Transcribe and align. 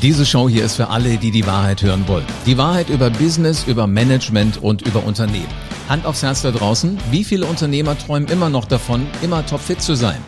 Diese 0.00 0.24
Show 0.24 0.48
hier 0.48 0.64
ist 0.64 0.76
für 0.76 0.90
alle, 0.90 1.16
die 1.16 1.32
die 1.32 1.44
Wahrheit 1.44 1.82
hören 1.82 2.06
wollen. 2.06 2.24
Die 2.46 2.56
Wahrheit 2.56 2.88
über 2.88 3.10
Business, 3.10 3.64
über 3.66 3.88
Management 3.88 4.62
und 4.62 4.82
über 4.82 5.02
Unternehmen. 5.02 5.48
Hand 5.88 6.06
aufs 6.06 6.22
Herz 6.22 6.42
da 6.42 6.52
draußen. 6.52 6.96
Wie 7.10 7.24
viele 7.24 7.46
Unternehmer 7.46 7.98
träumen 7.98 8.28
immer 8.28 8.48
noch 8.48 8.66
davon, 8.66 9.08
immer 9.22 9.44
topfit 9.44 9.82
zu 9.82 9.96
sein? 9.96 10.22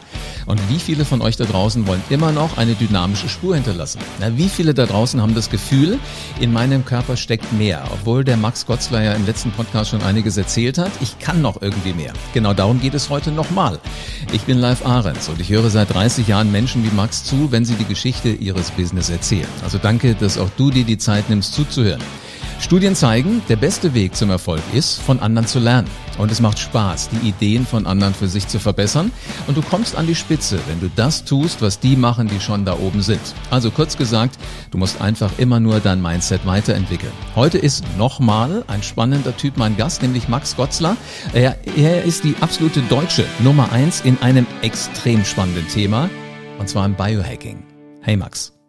Und 0.47 0.61
wie 0.69 0.79
viele 0.79 1.05
von 1.05 1.23
euch 1.23 1.37
da 1.37 1.45
draußen 1.45 1.87
wollen 1.87 2.03
immer 2.11 2.33
noch 2.33 2.57
eine 2.57 2.75
dynamische 2.75 3.29
Spur 3.29 3.55
hinterlassen? 3.55 4.01
Na, 4.19 4.37
wie 4.37 4.49
viele 4.49 4.75
da 4.75 4.87
draußen 4.87 5.21
haben 5.21 5.35
das 5.35 5.51
Gefühl, 5.51 5.99
in 6.41 6.53
meinem 6.53 6.85
Körper 6.85 7.17
steckt 7.17 7.53
mehr? 7.53 7.85
Obwohl 7.93 8.25
der 8.25 8.37
Max 8.37 8.67
Gotzler 8.67 9.03
ja 9.03 9.13
im 9.13 9.27
letzten 9.27 9.51
Podcast 9.53 9.91
schon 9.91 10.03
einiges 10.03 10.37
erzählt 10.37 10.79
hat, 10.79 10.93
ich 11.01 11.19
kann 11.19 11.43
noch 11.43 11.61
irgendwie 11.63 11.93
mehr. 11.93 12.13
Genau 12.35 12.55
darum 12.55 12.81
geht 12.81 12.95
es 12.95 13.11
heute 13.11 13.31
nochmal. 13.31 13.79
Ich 14.33 14.43
bin 14.43 14.59
Live 14.59 14.85
Ahrens 14.85 15.29
und 15.29 15.41
ich 15.41 15.51
höre 15.51 15.71
seit 15.71 15.93
30 15.93 16.29
Jahren 16.29 16.51
Menschen 16.53 16.85
wie 16.85 16.95
Max 16.95 17.25
zu, 17.25 17.53
wenn 17.53 17.65
sie 17.65 17.75
die 17.75 17.85
Geschichte 17.85 18.29
ihres 18.31 18.71
Business 18.71 19.11
erzählen. 19.11 19.49
Also 19.63 19.79
danke, 19.79 20.15
dass 20.15 20.39
auch 20.39 20.51
du 20.57 20.71
dir 20.71 20.85
die 20.85 20.99
Zeit 20.99 21.29
nimmst 21.31 21.55
zuzuhören. 21.55 22.01
Studien 22.61 22.95
zeigen, 22.95 23.43
der 23.49 23.57
beste 23.57 23.95
Weg 23.95 24.15
zum 24.15 24.31
Erfolg 24.31 24.63
ist, 24.75 25.01
von 25.01 25.19
anderen 25.19 25.49
zu 25.49 25.59
lernen. 25.59 25.89
Und 26.19 26.31
es 26.31 26.41
macht 26.41 26.59
Spaß, 26.59 27.09
die 27.09 27.29
Ideen 27.29 27.67
von 27.67 27.87
anderen 27.87 28.13
für 28.13 28.29
sich 28.29 28.47
zu 28.47 28.59
verbessern. 28.59 29.11
Und 29.47 29.57
du 29.57 29.63
kommst 29.63 29.97
an 29.97 30.07
die 30.07 30.15
Spitze, 30.15 30.61
wenn 30.69 30.79
du 30.79 30.91
das 30.95 31.25
tust, 31.25 31.63
was 31.63 31.81
die 31.81 31.97
machen, 31.97 32.29
die 32.29 32.39
schon 32.39 32.67
da 32.67 32.79
oben 32.79 33.01
sind. 33.01 33.21
Also 33.51 33.71
kurz 33.71 33.97
gesagt, 33.97 34.39
du 34.71 34.79
musst 34.79 35.01
einfach 35.01 35.31
immer 35.39 35.59
nur 35.59 35.81
dein 35.81 36.03
Mindset 36.03 36.45
weiterentwickeln. 36.45 37.13
Heute 37.35 37.59
ist 37.59 37.83
nochmal 37.97 38.63
ein 38.69 38.83
spannender 38.83 39.37
Typ 39.37 39.57
mein 39.57 39.77
Gast, 39.77 40.03
nämlich 40.03 40.29
Max 40.29 40.55
Gotzler. 40.55 40.97
Er, 41.33 41.57
er 41.77 42.05
ist 42.05 42.25
die 42.25 42.37
absolute 42.41 42.83
deutsche 42.83 43.25
Nummer 43.39 43.73
eins 43.73 44.03
in 44.03 44.21
einem 44.21 44.47
extrem 44.61 45.25
spannenden 45.25 45.67
Thema, 45.69 46.11
und 46.59 46.69
zwar 46.69 46.85
im 46.85 46.95
Biohacking. 46.95 47.63
Hey 48.03 48.17
Max. 48.17 48.60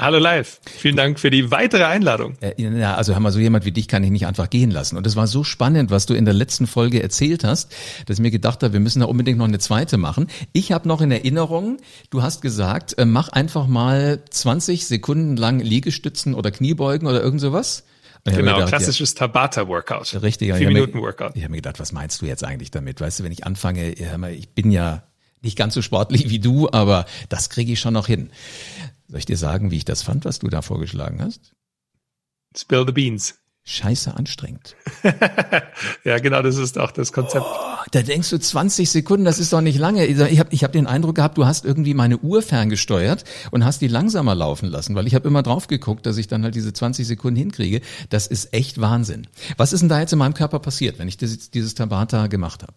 Hallo 0.00 0.18
live. 0.18 0.60
Vielen 0.66 0.96
Dank 0.96 1.20
für 1.20 1.30
die 1.30 1.52
weitere 1.52 1.84
Einladung. 1.84 2.36
Äh, 2.40 2.60
ja, 2.60 2.96
also 2.96 3.12
hör 3.12 3.20
mal, 3.20 3.30
so 3.30 3.38
jemand 3.38 3.64
wie 3.64 3.70
dich 3.70 3.86
kann 3.86 4.02
ich 4.02 4.10
nicht 4.10 4.26
einfach 4.26 4.50
gehen 4.50 4.72
lassen. 4.72 4.96
Und 4.96 5.06
es 5.06 5.14
war 5.14 5.28
so 5.28 5.44
spannend, 5.44 5.92
was 5.92 6.06
du 6.06 6.14
in 6.14 6.24
der 6.24 6.34
letzten 6.34 6.66
Folge 6.66 7.00
erzählt 7.00 7.44
hast, 7.44 7.72
dass 8.06 8.16
ich 8.16 8.20
mir 8.20 8.32
gedacht 8.32 8.64
habe, 8.64 8.72
wir 8.72 8.80
müssen 8.80 8.98
da 8.98 9.06
unbedingt 9.06 9.38
noch 9.38 9.46
eine 9.46 9.60
zweite 9.60 9.96
machen. 9.96 10.26
Ich 10.52 10.72
habe 10.72 10.88
noch 10.88 11.00
in 11.00 11.12
Erinnerung, 11.12 11.78
du 12.10 12.22
hast 12.22 12.42
gesagt, 12.42 12.98
äh, 12.98 13.04
mach 13.04 13.28
einfach 13.28 13.68
mal 13.68 14.20
20 14.28 14.84
Sekunden 14.84 15.36
lang 15.36 15.60
Liegestützen 15.60 16.34
oder 16.34 16.50
Kniebeugen 16.50 17.06
oder 17.06 17.22
irgend 17.22 17.40
sowas. 17.40 17.84
Genau, 18.24 18.54
gedacht, 18.54 18.70
klassisches 18.70 19.12
ja, 19.12 19.28
Tabata-Workout. 19.28 20.22
Richtig. 20.22 20.52
Vier 20.54 20.68
Minuten 20.68 21.00
Workout. 21.02 21.36
Ich 21.36 21.42
habe 21.42 21.52
mir 21.52 21.58
gedacht, 21.58 21.78
was 21.78 21.92
meinst 21.92 22.20
du 22.20 22.26
jetzt 22.26 22.42
eigentlich 22.42 22.72
damit? 22.72 23.00
Weißt 23.00 23.20
du, 23.20 23.22
wenn 23.22 23.32
ich 23.32 23.46
anfange, 23.46 23.92
ich 23.92 24.48
bin 24.48 24.72
ja 24.72 25.04
nicht 25.44 25.56
ganz 25.56 25.74
so 25.74 25.82
sportlich 25.82 26.30
wie 26.30 26.40
du, 26.40 26.68
aber 26.72 27.04
das 27.28 27.50
kriege 27.50 27.72
ich 27.72 27.78
schon 27.78 27.94
noch 27.94 28.06
hin. 28.06 28.30
Soll 29.08 29.18
ich 29.18 29.26
dir 29.26 29.36
sagen, 29.36 29.70
wie 29.70 29.76
ich 29.76 29.84
das 29.84 30.02
fand, 30.02 30.24
was 30.24 30.38
du 30.38 30.48
da 30.48 30.62
vorgeschlagen 30.62 31.20
hast? 31.22 31.52
Spill 32.56 32.84
the 32.86 32.92
beans. 32.92 33.34
Scheiße 33.66 34.14
anstrengend. 34.14 34.76
ja, 36.04 36.18
genau, 36.18 36.42
das 36.42 36.58
ist 36.58 36.78
auch 36.78 36.90
das 36.90 37.14
Konzept. 37.14 37.46
Oh, 37.48 37.84
da 37.92 38.02
denkst 38.02 38.28
du 38.28 38.38
20 38.38 38.90
Sekunden, 38.90 39.24
das 39.24 39.38
ist 39.38 39.54
doch 39.54 39.62
nicht 39.62 39.78
lange. 39.78 40.04
Ich 40.04 40.38
habe 40.38 40.50
ich 40.52 40.64
hab 40.64 40.72
den 40.72 40.86
Eindruck 40.86 41.14
gehabt, 41.14 41.38
du 41.38 41.46
hast 41.46 41.64
irgendwie 41.64 41.94
meine 41.94 42.18
Uhr 42.18 42.42
ferngesteuert 42.42 43.24
und 43.52 43.64
hast 43.64 43.80
die 43.80 43.88
langsamer 43.88 44.34
laufen 44.34 44.68
lassen, 44.68 44.94
weil 44.94 45.06
ich 45.06 45.14
habe 45.14 45.26
immer 45.26 45.42
drauf 45.42 45.66
geguckt, 45.66 46.04
dass 46.04 46.18
ich 46.18 46.28
dann 46.28 46.44
halt 46.44 46.54
diese 46.54 46.74
20 46.74 47.06
Sekunden 47.06 47.38
hinkriege. 47.38 47.80
Das 48.10 48.26
ist 48.26 48.52
echt 48.52 48.82
Wahnsinn. 48.82 49.28
Was 49.56 49.72
ist 49.72 49.80
denn 49.80 49.88
da 49.88 49.98
jetzt 49.98 50.12
in 50.12 50.18
meinem 50.18 50.34
Körper 50.34 50.58
passiert, 50.58 50.98
wenn 50.98 51.08
ich 51.08 51.16
dieses, 51.16 51.50
dieses 51.50 51.74
Tabata 51.74 52.26
gemacht 52.26 52.62
habe? 52.62 52.74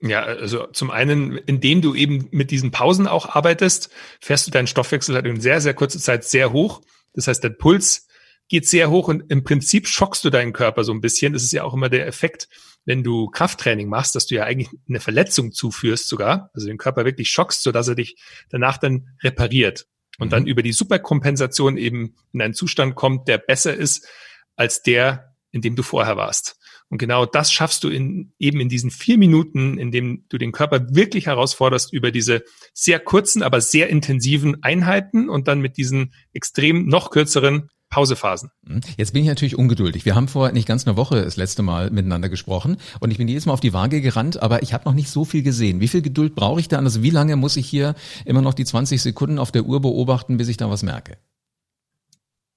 Ja, 0.00 0.22
also 0.22 0.66
zum 0.66 0.90
einen, 0.90 1.38
indem 1.38 1.80
du 1.80 1.94
eben 1.94 2.28
mit 2.30 2.50
diesen 2.50 2.70
Pausen 2.70 3.06
auch 3.06 3.34
arbeitest, 3.34 3.90
fährst 4.20 4.46
du 4.46 4.50
deinen 4.50 4.66
Stoffwechsel 4.66 5.14
halt 5.14 5.26
in 5.26 5.40
sehr, 5.40 5.60
sehr 5.60 5.74
kurzer 5.74 5.98
Zeit 5.98 6.24
sehr 6.24 6.52
hoch. 6.52 6.82
Das 7.14 7.28
heißt, 7.28 7.42
dein 7.42 7.56
Puls 7.56 8.06
geht 8.48 8.68
sehr 8.68 8.90
hoch 8.90 9.08
und 9.08 9.24
im 9.30 9.42
Prinzip 9.42 9.88
schockst 9.88 10.24
du 10.24 10.30
deinen 10.30 10.52
Körper 10.52 10.84
so 10.84 10.92
ein 10.92 11.00
bisschen. 11.00 11.32
Das 11.32 11.42
ist 11.42 11.52
ja 11.52 11.64
auch 11.64 11.74
immer 11.74 11.88
der 11.88 12.06
Effekt, 12.06 12.48
wenn 12.84 13.02
du 13.02 13.28
Krafttraining 13.28 13.88
machst, 13.88 14.14
dass 14.14 14.26
du 14.26 14.36
ja 14.36 14.44
eigentlich 14.44 14.70
eine 14.88 15.00
Verletzung 15.00 15.52
zuführst 15.52 16.08
sogar, 16.08 16.50
also 16.54 16.66
den 16.66 16.78
Körper 16.78 17.04
wirklich 17.04 17.30
schockst, 17.30 17.62
sodass 17.62 17.88
er 17.88 17.96
dich 17.96 18.16
danach 18.50 18.78
dann 18.78 19.08
repariert 19.22 19.86
und 20.18 20.28
mhm. 20.28 20.30
dann 20.30 20.46
über 20.46 20.62
die 20.62 20.72
Superkompensation 20.72 21.76
eben 21.76 22.14
in 22.32 22.42
einen 22.42 22.54
Zustand 22.54 22.94
kommt, 22.94 23.28
der 23.28 23.38
besser 23.38 23.74
ist 23.74 24.06
als 24.54 24.82
der, 24.82 25.35
in 25.56 25.62
dem 25.62 25.74
du 25.74 25.82
vorher 25.82 26.16
warst. 26.16 26.56
Und 26.88 26.98
genau 26.98 27.26
das 27.26 27.50
schaffst 27.50 27.82
du 27.82 27.88
in, 27.88 28.32
eben 28.38 28.60
in 28.60 28.68
diesen 28.68 28.90
vier 28.90 29.18
Minuten, 29.18 29.78
in 29.78 29.90
dem 29.90 30.24
du 30.28 30.38
den 30.38 30.52
Körper 30.52 30.94
wirklich 30.94 31.26
herausforderst 31.26 31.92
über 31.92 32.12
diese 32.12 32.44
sehr 32.74 33.00
kurzen, 33.00 33.42
aber 33.42 33.60
sehr 33.60 33.88
intensiven 33.88 34.62
Einheiten 34.62 35.28
und 35.28 35.48
dann 35.48 35.60
mit 35.60 35.78
diesen 35.78 36.12
extrem 36.32 36.86
noch 36.86 37.10
kürzeren 37.10 37.70
Pausephasen. 37.88 38.50
Mhm. 38.62 38.80
Jetzt 38.96 39.14
bin 39.14 39.22
ich 39.22 39.28
natürlich 39.28 39.56
ungeduldig. 39.56 40.04
Wir 40.04 40.14
haben 40.14 40.28
vor 40.28 40.52
nicht 40.52 40.68
ganz 40.68 40.86
einer 40.86 40.96
Woche 40.96 41.22
das 41.22 41.36
letzte 41.36 41.62
Mal 41.62 41.90
miteinander 41.90 42.28
gesprochen 42.28 42.76
und 43.00 43.10
ich 43.10 43.18
bin 43.18 43.28
jedes 43.28 43.46
Mal 43.46 43.52
auf 43.52 43.60
die 43.60 43.72
Waage 43.72 44.00
gerannt, 44.00 44.42
aber 44.42 44.62
ich 44.62 44.74
habe 44.74 44.84
noch 44.84 44.94
nicht 44.94 45.08
so 45.08 45.24
viel 45.24 45.42
gesehen. 45.42 45.80
Wie 45.80 45.88
viel 45.88 46.02
Geduld 46.02 46.34
brauche 46.34 46.60
ich 46.60 46.68
da? 46.68 46.78
Also 46.78 47.02
wie 47.02 47.10
lange 47.10 47.36
muss 47.36 47.56
ich 47.56 47.66
hier 47.66 47.94
immer 48.24 48.42
noch 48.42 48.54
die 48.54 48.64
20 48.64 49.00
Sekunden 49.00 49.38
auf 49.38 49.52
der 49.52 49.64
Uhr 49.64 49.80
beobachten, 49.80 50.36
bis 50.36 50.48
ich 50.48 50.56
da 50.56 50.68
was 50.68 50.82
merke? 50.82 51.16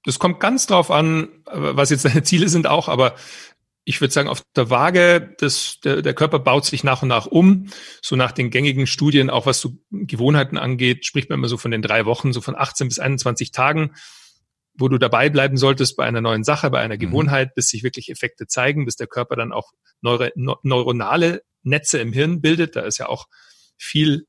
Das 0.06 0.20
kommt 0.20 0.40
ganz 0.40 0.68
drauf 0.68 0.92
an, 0.92 1.30
was 1.46 1.90
jetzt 1.90 2.06
deine 2.06 2.24
Ziele 2.24 2.50
sind 2.50 2.68
auch, 2.68 2.88
aber 2.88 3.16
ich 3.90 4.02
würde 4.02 4.14
sagen, 4.14 4.30
auf 4.30 4.44
der 4.56 4.70
Waage, 4.70 5.34
das, 5.40 5.80
der, 5.84 6.04
der 6.04 6.14
Körper 6.14 6.38
baut 6.38 6.64
sich 6.64 6.84
nach 6.84 7.02
und 7.02 7.08
nach 7.08 7.26
um. 7.26 7.70
So 8.04 8.16
nach 8.16 8.32
den 8.32 8.52
gängigen 8.52 8.86
Studien, 8.86 9.32
auch 9.32 9.48
was 9.48 9.62
so 9.62 9.78
Gewohnheiten 9.90 10.58
angeht, 10.58 11.08
spricht 11.08 11.30
man 11.30 11.40
immer 11.40 11.48
so 11.48 11.58
von 11.58 11.72
den 11.72 11.82
drei 11.82 12.06
Wochen, 12.06 12.32
so 12.32 12.40
von 12.40 12.56
18 12.56 12.88
bis 12.88 13.00
21 13.00 13.52
Tagen, 13.52 13.96
wo 14.76 14.90
du 14.90 15.00
dabei 15.00 15.30
bleiben 15.30 15.58
solltest 15.58 15.98
bei 15.98 16.06
einer 16.06 16.22
neuen 16.22 16.44
Sache, 16.44 16.70
bei 16.70 16.82
einer 16.82 16.96
mhm. 16.96 17.00
Gewohnheit, 17.00 17.56
bis 17.56 17.70
sich 17.70 17.82
wirklich 17.82 18.12
Effekte 18.12 18.46
zeigen, 18.46 18.86
bis 18.86 18.96
der 18.96 19.08
Körper 19.08 19.36
dann 19.36 19.52
auch 19.52 19.72
neuro, 20.02 20.30
neuronale 20.36 21.42
Netze 21.64 21.98
im 21.98 22.14
Hirn 22.14 22.42
bildet. 22.42 22.76
Da 22.76 22.82
ist 22.82 23.00
ja 23.00 23.08
auch 23.08 23.26
viel 23.76 24.28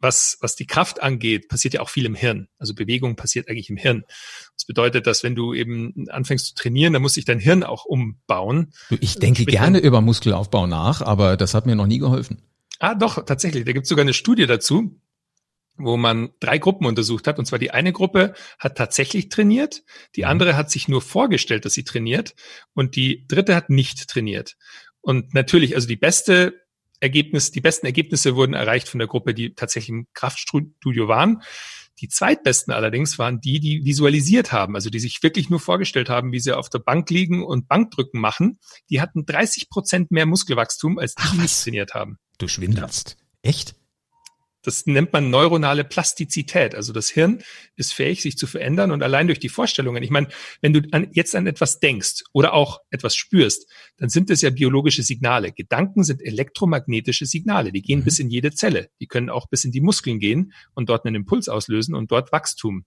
was, 0.00 0.38
was 0.40 0.56
die 0.56 0.66
Kraft 0.66 1.02
angeht, 1.02 1.48
passiert 1.48 1.74
ja 1.74 1.80
auch 1.80 1.90
viel 1.90 2.06
im 2.06 2.14
Hirn. 2.14 2.48
Also 2.58 2.74
Bewegung 2.74 3.16
passiert 3.16 3.48
eigentlich 3.48 3.70
im 3.70 3.76
Hirn. 3.76 4.04
Das 4.56 4.64
bedeutet, 4.64 5.06
dass 5.06 5.22
wenn 5.22 5.34
du 5.34 5.54
eben 5.54 6.06
anfängst 6.08 6.46
zu 6.46 6.54
trainieren, 6.54 6.94
dann 6.94 7.02
muss 7.02 7.14
sich 7.14 7.26
dein 7.26 7.38
Hirn 7.38 7.62
auch 7.62 7.84
umbauen. 7.84 8.72
Ich 9.00 9.18
denke 9.18 9.42
Sprich, 9.42 9.56
gerne 9.56 9.78
über 9.78 10.00
Muskelaufbau 10.00 10.66
nach, 10.66 11.02
aber 11.02 11.36
das 11.36 11.54
hat 11.54 11.66
mir 11.66 11.76
noch 11.76 11.86
nie 11.86 11.98
geholfen. 11.98 12.42
Ah, 12.78 12.94
doch, 12.94 13.24
tatsächlich. 13.24 13.64
Da 13.64 13.72
gibt 13.72 13.84
es 13.84 13.90
sogar 13.90 14.04
eine 14.04 14.14
Studie 14.14 14.46
dazu, 14.46 14.98
wo 15.76 15.96
man 15.96 16.30
drei 16.40 16.58
Gruppen 16.58 16.86
untersucht 16.86 17.26
hat. 17.26 17.38
Und 17.38 17.44
zwar 17.44 17.58
die 17.58 17.70
eine 17.70 17.92
Gruppe 17.92 18.34
hat 18.58 18.78
tatsächlich 18.78 19.28
trainiert, 19.28 19.82
die 20.16 20.22
mhm. 20.22 20.28
andere 20.28 20.56
hat 20.56 20.70
sich 20.70 20.88
nur 20.88 21.02
vorgestellt, 21.02 21.64
dass 21.64 21.74
sie 21.74 21.84
trainiert 21.84 22.34
und 22.74 22.96
die 22.96 23.26
dritte 23.28 23.54
hat 23.54 23.68
nicht 23.68 24.08
trainiert. 24.08 24.56
Und 25.02 25.34
natürlich, 25.34 25.74
also 25.74 25.88
die 25.88 25.96
beste 25.96 26.59
Ergebnis, 27.00 27.50
die 27.50 27.60
besten 27.60 27.86
Ergebnisse 27.86 28.36
wurden 28.36 28.54
erreicht 28.54 28.88
von 28.88 28.98
der 28.98 29.08
Gruppe, 29.08 29.34
die 29.34 29.54
tatsächlich 29.54 29.90
im 29.90 30.06
Kraftstudio 30.14 31.08
waren. 31.08 31.42
Die 32.00 32.08
zweitbesten 32.08 32.72
allerdings 32.72 33.18
waren 33.18 33.40
die, 33.40 33.60
die 33.60 33.84
visualisiert 33.84 34.52
haben, 34.52 34.74
also 34.74 34.88
die 34.88 35.00
sich 35.00 35.22
wirklich 35.22 35.50
nur 35.50 35.60
vorgestellt 35.60 36.08
haben, 36.08 36.32
wie 36.32 36.40
sie 36.40 36.56
auf 36.56 36.70
der 36.70 36.78
Bank 36.78 37.10
liegen 37.10 37.44
und 37.44 37.68
Bankdrücken 37.68 38.20
machen. 38.20 38.58
Die 38.88 39.00
hatten 39.00 39.26
30 39.26 39.68
Prozent 39.68 40.10
mehr 40.10 40.24
Muskelwachstum, 40.24 40.98
als 40.98 41.14
die, 41.14 41.22
Ach, 41.26 41.62
trainiert 41.62 41.94
haben. 41.94 42.18
Du 42.38 42.48
schwindelst. 42.48 43.18
Echt? 43.42 43.74
Das 44.62 44.86
nennt 44.86 45.12
man 45.12 45.30
neuronale 45.30 45.84
Plastizität. 45.84 46.74
Also 46.74 46.92
das 46.92 47.08
Hirn 47.08 47.42
ist 47.76 47.94
fähig, 47.94 48.20
sich 48.20 48.36
zu 48.36 48.46
verändern 48.46 48.90
und 48.90 49.02
allein 49.02 49.26
durch 49.26 49.38
die 49.38 49.48
Vorstellungen. 49.48 50.02
Ich 50.02 50.10
meine, 50.10 50.28
wenn 50.60 50.72
du 50.72 50.82
an, 50.92 51.08
jetzt 51.12 51.34
an 51.34 51.46
etwas 51.46 51.80
denkst 51.80 52.24
oder 52.32 52.52
auch 52.52 52.80
etwas 52.90 53.16
spürst, 53.16 53.70
dann 53.96 54.10
sind 54.10 54.28
das 54.28 54.42
ja 54.42 54.50
biologische 54.50 55.02
Signale. 55.02 55.52
Gedanken 55.52 56.04
sind 56.04 56.22
elektromagnetische 56.22 57.26
Signale. 57.26 57.72
Die 57.72 57.82
gehen 57.82 58.00
mhm. 58.00 58.04
bis 58.04 58.18
in 58.18 58.28
jede 58.28 58.52
Zelle. 58.52 58.90
Die 59.00 59.06
können 59.06 59.30
auch 59.30 59.48
bis 59.48 59.64
in 59.64 59.72
die 59.72 59.80
Muskeln 59.80 60.18
gehen 60.18 60.52
und 60.74 60.88
dort 60.88 61.06
einen 61.06 61.16
Impuls 61.16 61.48
auslösen 61.48 61.94
und 61.94 62.10
dort 62.10 62.32
Wachstum 62.32 62.84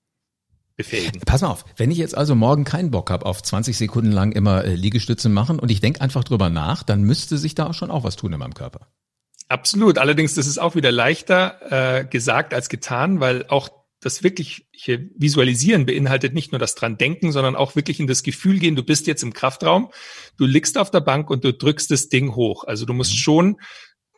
befähigen. 0.75 1.21
Pass 1.25 1.41
mal 1.41 1.49
auf, 1.49 1.65
wenn 1.77 1.91
ich 1.91 1.97
jetzt 1.97 2.15
also 2.15 2.35
morgen 2.35 2.63
keinen 2.63 2.91
Bock 2.91 3.09
habe, 3.09 3.25
auf 3.25 3.41
20 3.41 3.77
Sekunden 3.77 4.11
lang 4.11 4.31
immer 4.31 4.63
äh, 4.63 4.75
Liegestütze 4.75 5.29
machen 5.29 5.59
und 5.59 5.69
ich 5.69 5.81
denke 5.81 6.01
einfach 6.01 6.23
drüber 6.23 6.49
nach, 6.49 6.83
dann 6.83 7.03
müsste 7.03 7.37
sich 7.37 7.55
da 7.55 7.73
schon 7.73 7.91
auch 7.91 8.03
was 8.03 8.15
tun 8.15 8.33
in 8.33 8.39
meinem 8.39 8.53
Körper. 8.53 8.87
Absolut. 9.47 9.97
Allerdings, 9.97 10.35
das 10.35 10.47
ist 10.47 10.57
auch 10.57 10.75
wieder 10.75 10.91
leichter 10.91 11.99
äh, 11.99 12.05
gesagt 12.05 12.53
als 12.53 12.69
getan, 12.69 13.19
weil 13.19 13.45
auch 13.47 13.69
das 13.99 14.23
wirkliche 14.23 14.63
Visualisieren 15.15 15.85
beinhaltet 15.85 16.33
nicht 16.33 16.51
nur 16.51 16.59
das 16.59 16.75
dran 16.75 16.97
denken, 16.97 17.31
sondern 17.31 17.55
auch 17.55 17.75
wirklich 17.75 17.99
in 17.99 18.07
das 18.07 18.23
Gefühl 18.23 18.59
gehen, 18.59 18.75
du 18.75 18.83
bist 18.83 19.07
jetzt 19.07 19.23
im 19.23 19.33
Kraftraum, 19.33 19.91
du 20.37 20.45
liegst 20.45 20.77
auf 20.77 20.91
der 20.91 20.99
Bank 21.01 21.29
und 21.29 21.43
du 21.43 21.53
drückst 21.53 21.89
das 21.91 22.09
Ding 22.09 22.35
hoch. 22.35 22.65
Also 22.65 22.85
du 22.85 22.93
musst 22.93 23.13
mhm. 23.13 23.17
schon 23.17 23.55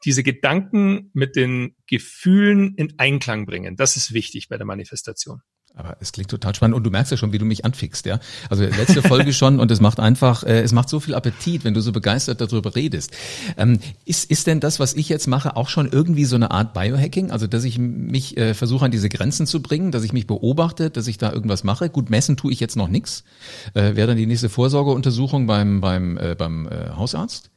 diese 0.03 0.23
Gedanken 0.23 1.11
mit 1.13 1.35
den 1.35 1.75
Gefühlen 1.87 2.75
in 2.75 2.93
Einklang 2.97 3.45
bringen. 3.45 3.75
Das 3.75 3.95
ist 3.95 4.13
wichtig 4.13 4.49
bei 4.49 4.57
der 4.57 4.65
Manifestation. 4.65 5.41
Aber 5.75 5.97
es 5.99 6.13
klingt 6.13 6.29
total 6.29 6.55
spannend 6.55 6.75
und 6.75 6.83
du 6.83 6.89
merkst 6.89 7.11
ja 7.11 7.17
schon, 7.17 7.33
wie 7.33 7.37
du 7.37 7.45
mich 7.45 7.65
anfickst, 7.65 8.05
ja. 8.05 8.19
Also 8.49 8.63
letzte 8.63 9.01
Folge 9.01 9.33
schon 9.33 9.59
und 9.59 9.69
es 9.71 9.81
macht 9.81 9.99
einfach, 9.99 10.43
äh, 10.43 10.61
es 10.61 10.71
macht 10.71 10.87
so 10.87 11.01
viel 11.01 11.13
Appetit, 11.13 11.65
wenn 11.65 11.73
du 11.73 11.81
so 11.81 11.91
begeistert 11.91 12.39
darüber 12.39 12.75
redest. 12.75 13.11
Ähm, 13.57 13.79
ist, 14.05 14.31
ist 14.31 14.47
denn 14.47 14.61
das, 14.61 14.79
was 14.79 14.93
ich 14.93 15.09
jetzt 15.09 15.27
mache, 15.27 15.57
auch 15.57 15.67
schon 15.67 15.91
irgendwie 15.91 16.25
so 16.25 16.35
eine 16.37 16.51
Art 16.51 16.73
Biohacking? 16.73 17.31
Also, 17.31 17.47
dass 17.47 17.65
ich 17.65 17.77
mich 17.77 18.37
äh, 18.37 18.53
versuche, 18.53 18.85
an 18.85 18.91
diese 18.91 19.09
Grenzen 19.09 19.47
zu 19.47 19.61
bringen, 19.61 19.91
dass 19.91 20.03
ich 20.03 20.13
mich 20.13 20.27
beobachte, 20.27 20.89
dass 20.89 21.07
ich 21.07 21.17
da 21.17 21.33
irgendwas 21.33 21.65
mache? 21.65 21.89
Gut, 21.89 22.09
messen 22.09 22.37
tue 22.37 22.53
ich 22.53 22.61
jetzt 22.61 22.77
noch 22.77 22.87
nichts. 22.87 23.25
Äh, 23.73 23.95
Wäre 23.95 24.07
dann 24.07 24.17
die 24.17 24.27
nächste 24.27 24.49
Vorsorgeuntersuchung 24.49 25.45
beim, 25.45 25.81
beim, 25.81 26.17
äh, 26.17 26.35
beim 26.35 26.67
äh, 26.67 26.91
Hausarzt? 26.95 27.51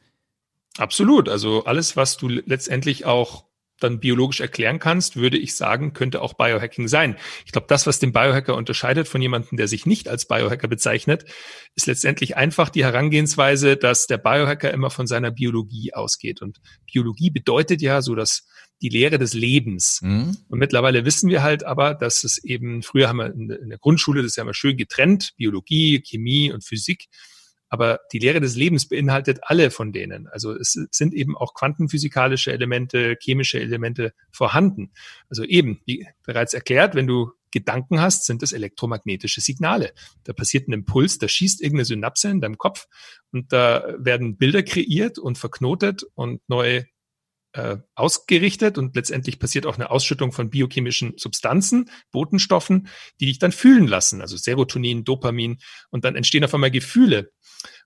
Absolut. 0.77 1.29
Also 1.29 1.63
alles, 1.65 1.95
was 1.95 2.17
du 2.17 2.27
letztendlich 2.27 3.05
auch 3.05 3.48
dann 3.79 3.99
biologisch 3.99 4.39
erklären 4.39 4.79
kannst, 4.79 5.15
würde 5.15 5.37
ich 5.37 5.55
sagen, 5.55 5.93
könnte 5.93 6.21
auch 6.21 6.33
Biohacking 6.33 6.87
sein. 6.87 7.15
Ich 7.45 7.51
glaube, 7.51 7.67
das, 7.67 7.87
was 7.87 7.99
den 7.99 8.13
Biohacker 8.13 8.55
unterscheidet 8.55 9.07
von 9.07 9.21
jemandem, 9.21 9.57
der 9.57 9.67
sich 9.67 9.85
nicht 9.85 10.07
als 10.07 10.27
Biohacker 10.27 10.67
bezeichnet, 10.67 11.25
ist 11.75 11.87
letztendlich 11.87 12.37
einfach 12.37 12.69
die 12.69 12.83
Herangehensweise, 12.83 13.77
dass 13.77 14.07
der 14.07 14.17
Biohacker 14.17 14.71
immer 14.71 14.89
von 14.89 15.07
seiner 15.07 15.31
Biologie 15.31 15.93
ausgeht. 15.93 16.41
Und 16.41 16.59
Biologie 16.91 17.29
bedeutet 17.29 17.81
ja 17.81 18.01
so, 18.01 18.15
dass 18.15 18.47
die 18.81 18.89
Lehre 18.89 19.17
des 19.17 19.33
Lebens. 19.33 19.99
Mhm. 20.01 20.37
Und 20.47 20.59
mittlerweile 20.59 21.05
wissen 21.05 21.29
wir 21.29 21.43
halt 21.43 21.65
aber, 21.65 21.93
dass 21.95 22.23
es 22.23 22.43
eben, 22.43 22.81
früher 22.81 23.09
haben 23.09 23.17
wir 23.17 23.33
in 23.33 23.69
der 23.69 23.77
Grundschule 23.77 24.23
das 24.23 24.35
ja 24.35 24.43
immer 24.43 24.53
schön 24.53 24.77
getrennt, 24.77 25.33
Biologie, 25.37 26.01
Chemie 26.01 26.51
und 26.51 26.63
Physik. 26.63 27.07
Aber 27.69 27.99
die 28.11 28.19
Lehre 28.19 28.41
des 28.41 28.55
Lebens 28.55 28.87
beinhaltet 28.87 29.39
alle 29.43 29.71
von 29.71 29.91
denen. 29.91 30.27
Also 30.27 30.55
es 30.55 30.73
sind 30.91 31.13
eben 31.13 31.37
auch 31.37 31.53
quantenphysikalische 31.53 32.51
Elemente, 32.51 33.17
chemische 33.21 33.59
Elemente 33.59 34.13
vorhanden. 34.31 34.91
Also 35.29 35.43
eben, 35.43 35.81
wie 35.85 36.07
bereits 36.25 36.53
erklärt, 36.53 36.95
wenn 36.95 37.07
du 37.07 37.31
Gedanken 37.51 37.99
hast, 37.99 38.25
sind 38.25 38.43
es 38.43 38.51
elektromagnetische 38.51 39.41
Signale. 39.41 39.93
Da 40.23 40.33
passiert 40.33 40.67
ein 40.67 40.73
Impuls, 40.73 41.17
da 41.17 41.27
schießt 41.27 41.61
irgendeine 41.61 41.85
Synapse 41.85 42.29
in 42.29 42.41
deinem 42.41 42.57
Kopf 42.57 42.87
und 43.31 43.51
da 43.51 43.95
werden 43.97 44.37
Bilder 44.37 44.63
kreiert 44.63 45.17
und 45.17 45.37
verknotet 45.37 46.03
und 46.15 46.41
neu 46.47 46.83
äh, 47.53 47.77
ausgerichtet 47.95 48.77
und 48.77 48.95
letztendlich 48.95 49.39
passiert 49.39 49.65
auch 49.65 49.75
eine 49.75 49.89
Ausschüttung 49.89 50.31
von 50.31 50.49
biochemischen 50.49 51.13
Substanzen, 51.17 51.89
Botenstoffen, 52.11 52.87
die 53.19 53.25
dich 53.25 53.39
dann 53.39 53.51
fühlen 53.51 53.87
lassen, 53.87 54.21
also 54.21 54.37
Serotonin, 54.37 55.03
Dopamin 55.03 55.57
und 55.89 56.05
dann 56.05 56.15
entstehen 56.15 56.43
auf 56.43 56.53
einmal 56.53 56.71
Gefühle. 56.71 57.31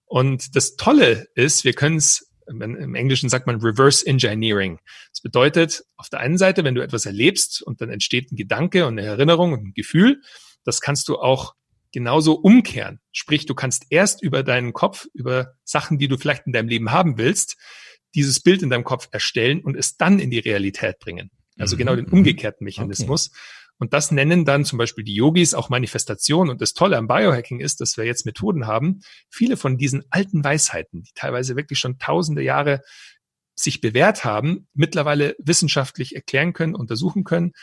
Und 0.05 0.55
das 0.55 0.75
Tolle 0.75 1.27
ist, 1.35 1.63
wir 1.63 1.73
können 1.73 1.97
es 1.97 2.29
im 2.47 2.95
Englischen 2.95 3.29
sagt 3.29 3.47
man 3.47 3.61
Reverse 3.61 4.05
Engineering. 4.05 4.79
Das 5.11 5.21
bedeutet, 5.21 5.85
auf 5.95 6.09
der 6.09 6.19
einen 6.19 6.37
Seite, 6.37 6.65
wenn 6.65 6.75
du 6.75 6.83
etwas 6.83 7.05
erlebst 7.05 7.61
und 7.61 7.79
dann 7.79 7.89
entsteht 7.89 8.31
ein 8.31 8.35
Gedanke 8.35 8.85
und 8.85 8.99
eine 8.99 9.07
Erinnerung 9.07 9.53
und 9.53 9.67
ein 9.67 9.73
Gefühl, 9.73 10.21
das 10.65 10.81
kannst 10.81 11.07
du 11.07 11.17
auch 11.19 11.55
genauso 11.93 12.33
umkehren. 12.33 12.99
Sprich, 13.11 13.45
du 13.45 13.55
kannst 13.55 13.85
erst 13.89 14.21
über 14.21 14.43
deinen 14.43 14.73
Kopf, 14.73 15.07
über 15.13 15.53
Sachen, 15.63 15.99
die 15.99 16.07
du 16.07 16.17
vielleicht 16.17 16.47
in 16.47 16.53
deinem 16.53 16.67
Leben 16.67 16.91
haben 16.91 17.17
willst, 17.17 17.55
dieses 18.15 18.41
Bild 18.41 18.61
in 18.61 18.69
deinem 18.69 18.83
Kopf 18.83 19.07
erstellen 19.11 19.61
und 19.61 19.75
es 19.75 19.97
dann 19.97 20.19
in 20.19 20.31
die 20.31 20.39
Realität 20.39 20.99
bringen. 20.99 21.31
Also 21.57 21.75
mhm. 21.75 21.79
genau 21.79 21.95
den 21.95 22.05
mhm. 22.05 22.13
umgekehrten 22.13 22.63
Mechanismus. 22.63 23.29
Okay. 23.29 23.39
Und 23.79 23.93
das 23.93 24.11
nennen 24.11 24.45
dann 24.45 24.65
zum 24.65 24.77
Beispiel 24.77 25.03
die 25.03 25.15
Yogis 25.15 25.53
auch 25.53 25.69
Manifestation. 25.69 26.49
Und 26.49 26.61
das 26.61 26.73
Tolle 26.73 26.97
am 26.97 27.07
Biohacking 27.07 27.59
ist, 27.59 27.81
dass 27.81 27.97
wir 27.97 28.05
jetzt 28.05 28.25
Methoden 28.25 28.67
haben, 28.67 29.01
viele 29.29 29.57
von 29.57 29.77
diesen 29.77 30.03
alten 30.09 30.43
Weisheiten, 30.43 31.03
die 31.03 31.11
teilweise 31.15 31.55
wirklich 31.55 31.79
schon 31.79 31.97
tausende 31.97 32.43
Jahre 32.43 32.81
sich 33.55 33.81
bewährt 33.81 34.23
haben, 34.23 34.67
mittlerweile 34.73 35.35
wissenschaftlich 35.39 36.15
erklären 36.15 36.53
können, 36.53 36.75
untersuchen 36.75 37.23
können 37.23 37.53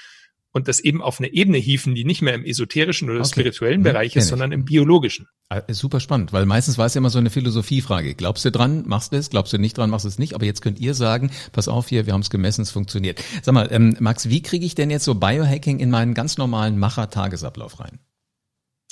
und 0.52 0.68
das 0.68 0.80
eben 0.80 1.02
auf 1.02 1.20
eine 1.20 1.32
Ebene 1.32 1.58
hieven, 1.58 1.94
die 1.94 2.04
nicht 2.04 2.22
mehr 2.22 2.34
im 2.34 2.44
esoterischen 2.44 3.08
oder 3.08 3.20
okay. 3.20 3.28
spirituellen 3.28 3.80
mhm. 3.80 3.84
Bereich 3.84 4.16
ist, 4.16 4.28
sondern 4.28 4.52
im 4.52 4.64
biologischen. 4.64 5.26
Ah, 5.48 5.62
super 5.68 6.00
spannend, 6.00 6.32
weil 6.32 6.46
meistens 6.46 6.78
war 6.78 6.86
es 6.86 6.94
ja 6.94 6.98
immer 6.98 7.10
so 7.10 7.18
eine 7.18 7.30
Philosophiefrage. 7.30 8.14
Glaubst 8.14 8.44
du 8.44 8.50
dran, 8.50 8.84
machst 8.86 9.12
du 9.12 9.16
es, 9.16 9.30
glaubst 9.30 9.52
du 9.52 9.58
nicht 9.58 9.78
dran, 9.78 9.90
machst 9.90 10.04
du 10.04 10.08
es 10.08 10.18
nicht. 10.18 10.34
Aber 10.34 10.44
jetzt 10.44 10.62
könnt 10.62 10.78
ihr 10.80 10.94
sagen, 10.94 11.30
pass 11.52 11.68
auf 11.68 11.88
hier, 11.88 12.06
wir 12.06 12.12
haben 12.12 12.20
es 12.20 12.30
gemessen, 12.30 12.62
es 12.62 12.70
funktioniert. 12.70 13.22
Sag 13.42 13.54
mal, 13.54 13.68
ähm, 13.70 13.96
Max, 14.00 14.28
wie 14.28 14.42
kriege 14.42 14.64
ich 14.64 14.74
denn 14.74 14.90
jetzt 14.90 15.04
so 15.04 15.14
Biohacking 15.14 15.78
in 15.78 15.90
meinen 15.90 16.14
ganz 16.14 16.38
normalen 16.38 16.78
Macher-Tagesablauf 16.78 17.80
rein? 17.80 18.00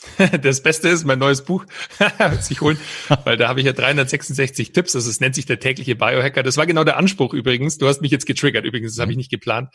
Das 0.43 0.63
Beste 0.63 0.89
ist 0.89 1.05
mein 1.05 1.19
neues 1.19 1.43
Buch 1.43 1.65
sich 2.41 2.61
holen, 2.61 2.79
weil 3.25 3.37
da 3.37 3.49
habe 3.49 3.61
ich 3.61 3.67
ja 3.67 3.73
366 3.73 4.73
Tipps. 4.73 4.93
Das 4.93 5.07
ist, 5.07 5.21
nennt 5.21 5.35
sich 5.35 5.47
der 5.47 5.59
tägliche 5.59 5.97
Biohacker. 5.97 6.43
Das 6.43 6.57
war 6.57 6.67
genau 6.67 6.85
der 6.85 6.97
Anspruch 6.97 7.35
übrigens. 7.35 7.79
Du 7.79 7.89
hast 7.89 8.01
mich 8.01 8.11
jetzt 8.11 8.27
getriggert 8.27 8.65
übrigens. 8.65 8.95
Das 8.95 9.01
habe 9.01 9.11
ich 9.11 9.17
nicht 9.17 9.31
geplant. 9.31 9.71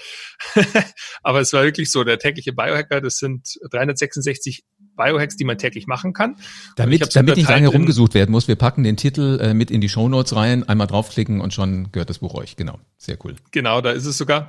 Aber 1.24 1.42
es 1.42 1.54
war 1.54 1.64
wirklich 1.64 1.92
so, 1.92 2.04
der 2.04 2.20
tägliche 2.20 2.54
Biohacker, 2.54 3.02
das 3.02 3.18
sind 3.18 3.60
366 3.72 4.64
Biohacks, 4.96 5.36
die 5.38 5.44
man 5.44 5.58
täglich 5.58 5.88
machen 5.88 6.14
kann. 6.14 6.38
Damit, 6.76 7.16
damit 7.16 7.36
nicht 7.36 7.50
lange 7.50 7.68
rumgesucht 7.68 8.14
werden 8.14 8.32
muss, 8.32 8.48
wir 8.48 8.56
packen 8.56 8.84
den 8.84 8.98
Titel 8.98 9.40
äh, 9.42 9.54
mit 9.54 9.72
in 9.72 9.82
die 9.82 9.90
Show 9.90 10.08
Notes 10.08 10.36
rein, 10.36 10.68
einmal 10.68 10.88
draufklicken 10.88 11.42
und 11.42 11.54
schon 11.54 11.92
gehört 11.92 12.10
das 12.10 12.20
Buch 12.20 12.36
euch. 12.36 12.56
Genau, 12.56 12.80
sehr 12.98 13.18
cool. 13.24 13.36
Genau, 13.52 13.82
da 13.82 13.92
ist 13.92 14.06
es 14.06 14.18
sogar. 14.18 14.48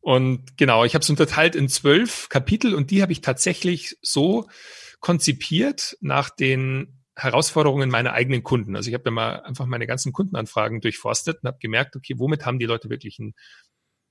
Und 0.00 0.56
genau, 0.56 0.84
ich 0.84 0.94
habe 0.94 1.02
es 1.02 1.10
unterteilt 1.10 1.56
in 1.56 1.68
zwölf 1.68 2.28
Kapitel 2.28 2.74
und 2.74 2.90
die 2.90 3.02
habe 3.02 3.12
ich 3.12 3.20
tatsächlich 3.20 3.96
so 4.02 4.46
konzipiert 5.00 5.96
nach 6.00 6.30
den 6.30 6.98
Herausforderungen 7.16 7.90
meiner 7.90 8.12
eigenen 8.12 8.42
Kunden. 8.42 8.76
Also 8.76 8.88
ich 8.88 8.94
habe 8.94 9.04
da 9.04 9.10
mal 9.10 9.40
einfach 9.40 9.66
meine 9.66 9.86
ganzen 9.86 10.12
Kundenanfragen 10.12 10.80
durchforstet 10.80 11.38
und 11.42 11.48
habe 11.48 11.58
gemerkt, 11.58 11.96
okay, 11.96 12.14
womit 12.16 12.46
haben 12.46 12.58
die 12.58 12.66
Leute 12.66 12.90
wirklich 12.90 13.18
ein 13.18 13.34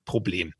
Problem? 0.05 0.53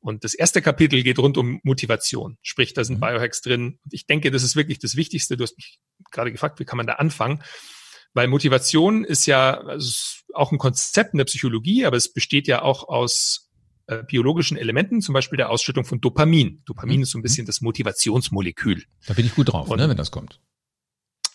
Und 0.00 0.24
das 0.24 0.34
erste 0.34 0.60
Kapitel 0.60 1.02
geht 1.02 1.18
rund 1.18 1.38
um 1.38 1.60
Motivation. 1.62 2.36
Sprich, 2.42 2.74
da 2.74 2.84
sind 2.84 2.96
mhm. 2.96 3.00
Biohacks 3.00 3.40
drin. 3.40 3.78
Und 3.82 3.94
ich 3.94 4.06
denke, 4.06 4.30
das 4.30 4.42
ist 4.42 4.54
wirklich 4.54 4.78
das 4.78 4.96
Wichtigste. 4.96 5.36
Du 5.36 5.44
hast 5.44 5.56
mich 5.56 5.78
gerade 6.10 6.30
gefragt, 6.30 6.60
wie 6.60 6.64
kann 6.64 6.76
man 6.76 6.86
da 6.86 6.94
anfangen? 6.94 7.42
Weil 8.12 8.28
Motivation 8.28 9.04
ist 9.04 9.26
ja 9.26 9.60
also 9.60 9.88
ist 9.88 10.24
auch 10.34 10.52
ein 10.52 10.58
Konzept 10.58 11.14
in 11.14 11.18
der 11.18 11.24
Psychologie, 11.24 11.86
aber 11.86 11.96
es 11.96 12.12
besteht 12.12 12.46
ja 12.46 12.62
auch 12.62 12.88
aus 12.88 13.50
äh, 13.86 14.02
biologischen 14.02 14.56
Elementen, 14.56 15.00
zum 15.00 15.12
Beispiel 15.12 15.36
der 15.36 15.50
Ausschüttung 15.50 15.84
von 15.84 16.00
Dopamin. 16.00 16.62
Dopamin 16.64 16.98
mhm. 16.98 17.02
ist 17.02 17.10
so 17.10 17.18
ein 17.18 17.22
bisschen 17.22 17.46
das 17.46 17.60
Motivationsmolekül. 17.60 18.84
Da 19.06 19.14
bin 19.14 19.26
ich 19.26 19.34
gut 19.34 19.52
drauf, 19.52 19.68
Und, 19.68 19.78
ne, 19.78 19.88
wenn 19.88 19.96
das 19.96 20.10
kommt. 20.10 20.40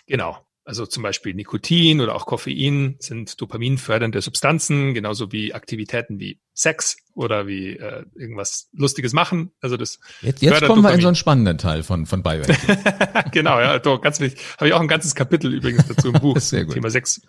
Genau. 0.07 0.37
Also 0.69 0.85
zum 0.85 1.01
Beispiel 1.01 1.33
Nikotin 1.33 1.99
oder 1.99 2.13
auch 2.13 2.27
Koffein 2.27 2.95
sind 2.99 3.41
dopaminfördernde 3.41 4.21
Substanzen, 4.21 4.93
genauso 4.93 5.31
wie 5.31 5.51
Aktivitäten 5.51 6.19
wie 6.19 6.39
Sex 6.53 6.97
oder 7.15 7.47
wie 7.47 7.77
äh, 7.77 8.05
irgendwas 8.13 8.69
Lustiges 8.73 9.13
machen. 9.13 9.51
Also 9.61 9.77
das 9.77 9.99
jetzt, 10.21 10.43
jetzt 10.43 10.59
kommen 10.59 10.67
Dopamin. 10.67 10.83
wir 10.83 10.93
in 10.93 11.01
so 11.01 11.07
einen 11.07 11.15
spannenden 11.15 11.57
Teil 11.57 11.81
von 11.81 12.05
von 12.05 12.21
Biohacking. 12.21 13.31
genau, 13.31 13.59
ja, 13.59 13.79
doch, 13.79 13.99
ganz 13.99 14.19
wichtig. 14.19 14.39
Habe 14.57 14.67
ich 14.67 14.73
auch 14.75 14.79
ein 14.79 14.87
ganzes 14.87 15.15
Kapitel 15.15 15.51
übrigens 15.51 15.87
dazu 15.87 16.09
im 16.09 16.13
Buch. 16.21 16.37
Sehr 16.39 16.65
gut. 16.65 16.75
Thema 16.75 16.91
Sex, 16.91 17.19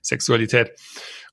Sexualität. 0.00 0.70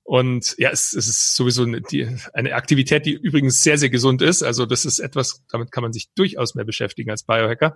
Und 0.03 0.55
ja, 0.57 0.69
es, 0.71 0.93
es 0.93 1.07
ist 1.07 1.35
sowieso 1.35 1.63
eine, 1.63 1.81
die, 1.81 2.07
eine 2.33 2.55
Aktivität, 2.55 3.05
die 3.05 3.13
übrigens 3.13 3.63
sehr, 3.63 3.77
sehr 3.77 3.89
gesund 3.89 4.21
ist. 4.21 4.43
Also 4.43 4.65
das 4.65 4.85
ist 4.85 4.99
etwas, 4.99 5.43
damit 5.49 5.71
kann 5.71 5.83
man 5.83 5.93
sich 5.93 6.11
durchaus 6.15 6.55
mehr 6.55 6.65
beschäftigen 6.65 7.11
als 7.11 7.23
Biohacker. 7.23 7.75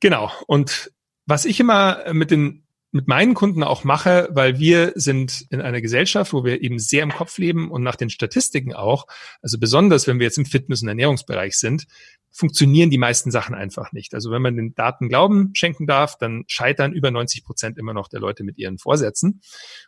Genau. 0.00 0.30
Und 0.46 0.92
was 1.26 1.44
ich 1.44 1.60
immer 1.60 2.12
mit 2.12 2.30
den 2.30 2.66
mit 2.92 3.06
meinen 3.06 3.34
Kunden 3.34 3.62
auch 3.62 3.84
mache, 3.84 4.28
weil 4.32 4.58
wir 4.58 4.92
sind 4.96 5.46
in 5.50 5.60
einer 5.60 5.80
Gesellschaft, 5.80 6.32
wo 6.32 6.44
wir 6.44 6.60
eben 6.62 6.78
sehr 6.78 7.02
im 7.02 7.12
Kopf 7.12 7.38
leben 7.38 7.70
und 7.70 7.82
nach 7.82 7.96
den 7.96 8.10
Statistiken 8.10 8.74
auch, 8.74 9.06
also 9.42 9.58
besonders 9.58 10.06
wenn 10.06 10.18
wir 10.18 10.26
jetzt 10.26 10.38
im 10.38 10.46
Fitness- 10.46 10.82
und 10.82 10.88
Ernährungsbereich 10.88 11.56
sind, 11.56 11.86
funktionieren 12.32 12.90
die 12.90 12.98
meisten 12.98 13.30
Sachen 13.30 13.54
einfach 13.54 13.92
nicht. 13.92 14.14
Also 14.14 14.30
wenn 14.30 14.42
man 14.42 14.56
den 14.56 14.74
Daten 14.74 15.08
Glauben 15.08 15.50
schenken 15.54 15.86
darf, 15.86 16.16
dann 16.18 16.44
scheitern 16.46 16.92
über 16.92 17.10
90 17.10 17.44
Prozent 17.44 17.78
immer 17.78 17.92
noch 17.92 18.08
der 18.08 18.20
Leute 18.20 18.44
mit 18.44 18.58
ihren 18.58 18.78
Vorsätzen. 18.78 19.40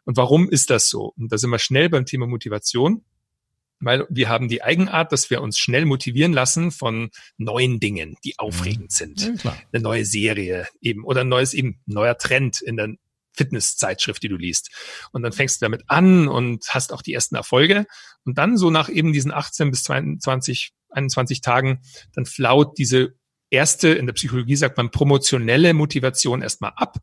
Und 0.04 0.16
warum 0.16 0.48
ist 0.48 0.70
das 0.70 0.88
so? 0.88 1.12
Und 1.16 1.32
da 1.32 1.38
sind 1.38 1.50
wir 1.50 1.58
schnell 1.58 1.88
beim 1.88 2.06
Thema 2.06 2.26
Motivation 2.26 3.04
weil 3.82 4.06
wir 4.08 4.28
haben 4.28 4.48
die 4.48 4.62
Eigenart, 4.62 5.12
dass 5.12 5.30
wir 5.30 5.42
uns 5.42 5.58
schnell 5.58 5.84
motivieren 5.84 6.32
lassen 6.32 6.70
von 6.70 7.10
neuen 7.36 7.80
Dingen, 7.80 8.16
die 8.24 8.38
aufregend 8.38 8.90
mhm. 8.92 9.16
sind. 9.16 9.44
Ja, 9.44 9.56
Eine 9.72 9.82
neue 9.82 10.04
Serie 10.04 10.66
eben 10.80 11.04
oder 11.04 11.22
ein 11.22 11.28
neues 11.28 11.54
eben 11.54 11.80
neuer 11.86 12.16
Trend 12.16 12.60
in 12.62 12.76
der 12.76 12.88
Fitnesszeitschrift, 13.34 14.22
die 14.22 14.28
du 14.28 14.36
liest. 14.36 14.70
Und 15.12 15.22
dann 15.22 15.32
fängst 15.32 15.60
du 15.60 15.64
damit 15.64 15.84
an 15.86 16.28
und 16.28 16.66
hast 16.68 16.92
auch 16.92 17.02
die 17.02 17.14
ersten 17.14 17.34
Erfolge. 17.34 17.86
Und 18.24 18.38
dann 18.38 18.58
so 18.58 18.70
nach 18.70 18.88
eben 18.88 19.12
diesen 19.12 19.32
18 19.32 19.70
bis 19.70 19.84
22 19.84 20.72
21 20.92 21.40
Tagen, 21.40 21.80
dann 22.14 22.26
flaut 22.26 22.78
diese 22.78 23.14
erste, 23.50 23.88
in 23.88 24.06
der 24.06 24.14
Psychologie 24.14 24.56
sagt 24.56 24.76
man 24.76 24.90
promotionelle 24.90 25.74
Motivation 25.74 26.42
erstmal 26.42 26.72
ab. 26.76 26.98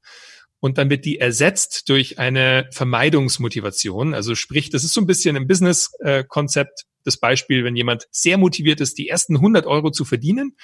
Und 0.60 0.78
dann 0.78 0.90
wird 0.90 1.06
die 1.06 1.20
ersetzt 1.20 1.88
durch 1.88 2.20
eine 2.20 2.68
Vermeidungsmotivation. 2.72 4.14
Also 4.14 4.36
sprich, 4.36 4.70
das 4.70 4.84
ist 4.84 4.94
so 4.94 5.02
ein 5.02 5.08
bisschen 5.08 5.36
im 5.36 5.48
Business-Konzept 5.48 6.86
das 7.04 7.18
Beispiel, 7.18 7.64
wenn 7.64 7.76
jemand 7.76 8.08
sehr 8.12 8.38
motiviert 8.38 8.82
ist, 8.82 8.98
die 8.98 9.08
ersten 9.08 9.36
100 9.36 9.66
Euro 9.66 9.90
zu 9.90 10.06
verdienen, 10.06 10.58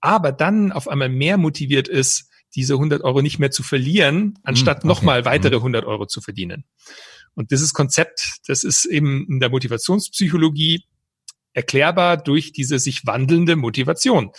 aber 0.00 0.32
dann 0.32 0.72
auf 0.72 0.88
einmal 0.88 1.08
mehr 1.08 1.36
motiviert 1.36 1.88
ist, 1.88 2.30
diese 2.54 2.74
100 2.74 3.02
Euro 3.02 3.22
nicht 3.22 3.38
mehr 3.38 3.50
zu 3.50 3.62
verlieren, 3.62 4.38
anstatt 4.42 4.82
hm, 4.82 4.90
okay. 4.90 4.98
nochmal 4.98 5.24
weitere 5.24 5.56
100 5.56 5.84
hm. 5.84 5.90
Euro 5.90 6.06
zu 6.06 6.20
verdienen. 6.20 6.64
Und 7.34 7.50
dieses 7.50 7.72
Konzept, 7.72 8.38
das 8.46 8.64
ist 8.64 8.84
eben 8.84 9.26
in 9.28 9.40
der 9.40 9.50
Motivationspsychologie 9.50 10.84
erklärbar 11.52 12.16
durch 12.16 12.52
diese 12.52 12.78
sich 12.78 13.06
wandelnde 13.06 13.56
Motivation. 13.56 14.32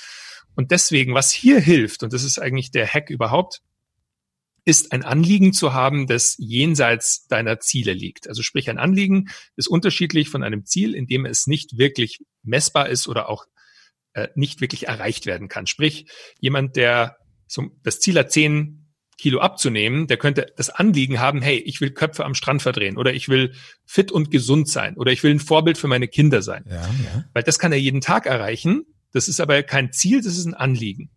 Und 0.55 0.71
deswegen, 0.71 1.13
was 1.13 1.31
hier 1.31 1.59
hilft, 1.59 2.03
und 2.03 2.11
das 2.11 2.23
ist 2.23 2.39
eigentlich 2.39 2.71
der 2.71 2.85
Hack 2.85 3.09
überhaupt, 3.09 3.61
ist 4.63 4.91
ein 4.91 5.03
Anliegen 5.03 5.53
zu 5.53 5.73
haben, 5.73 6.07
das 6.07 6.35
jenseits 6.37 7.25
deiner 7.27 7.59
Ziele 7.59 7.93
liegt. 7.93 8.27
Also 8.27 8.43
sprich, 8.43 8.69
ein 8.69 8.77
Anliegen 8.77 9.29
ist 9.55 9.67
unterschiedlich 9.67 10.29
von 10.29 10.43
einem 10.43 10.65
Ziel, 10.65 10.93
in 10.93 11.07
dem 11.07 11.25
es 11.25 11.47
nicht 11.47 11.77
wirklich 11.77 12.19
messbar 12.43 12.89
ist 12.89 13.07
oder 13.07 13.27
auch 13.27 13.45
äh, 14.13 14.27
nicht 14.35 14.61
wirklich 14.61 14.87
erreicht 14.87 15.25
werden 15.25 15.47
kann. 15.47 15.65
Sprich, 15.67 16.05
jemand, 16.39 16.75
der 16.75 17.17
zum, 17.47 17.79
das 17.83 17.99
Ziel 17.99 18.17
hat, 18.17 18.31
zehn 18.31 18.81
Kilo 19.17 19.39
abzunehmen, 19.39 20.07
der 20.07 20.17
könnte 20.17 20.47
das 20.57 20.69
Anliegen 20.69 21.19
haben, 21.19 21.41
hey, 21.41 21.57
ich 21.57 21.79
will 21.79 21.91
Köpfe 21.91 22.25
am 22.25 22.33
Strand 22.33 22.61
verdrehen 22.61 22.97
oder 22.97 23.13
ich 23.13 23.29
will 23.29 23.53
fit 23.85 24.11
und 24.11 24.31
gesund 24.31 24.67
sein 24.67 24.97
oder 24.97 25.11
ich 25.11 25.21
will 25.21 25.31
ein 25.31 25.39
Vorbild 25.39 25.77
für 25.77 25.87
meine 25.87 26.07
Kinder 26.07 26.41
sein. 26.41 26.65
Ja, 26.67 26.81
ja. 26.81 27.25
Weil 27.33 27.43
das 27.43 27.59
kann 27.59 27.71
er 27.71 27.77
jeden 27.77 28.01
Tag 28.01 28.25
erreichen. 28.25 28.83
Das 29.13 29.27
ist 29.27 29.39
aber 29.39 29.61
kein 29.61 29.91
Ziel, 29.91 30.23
das 30.23 30.37
ist 30.37 30.45
ein 30.45 30.53
Anliegen. 30.55 31.11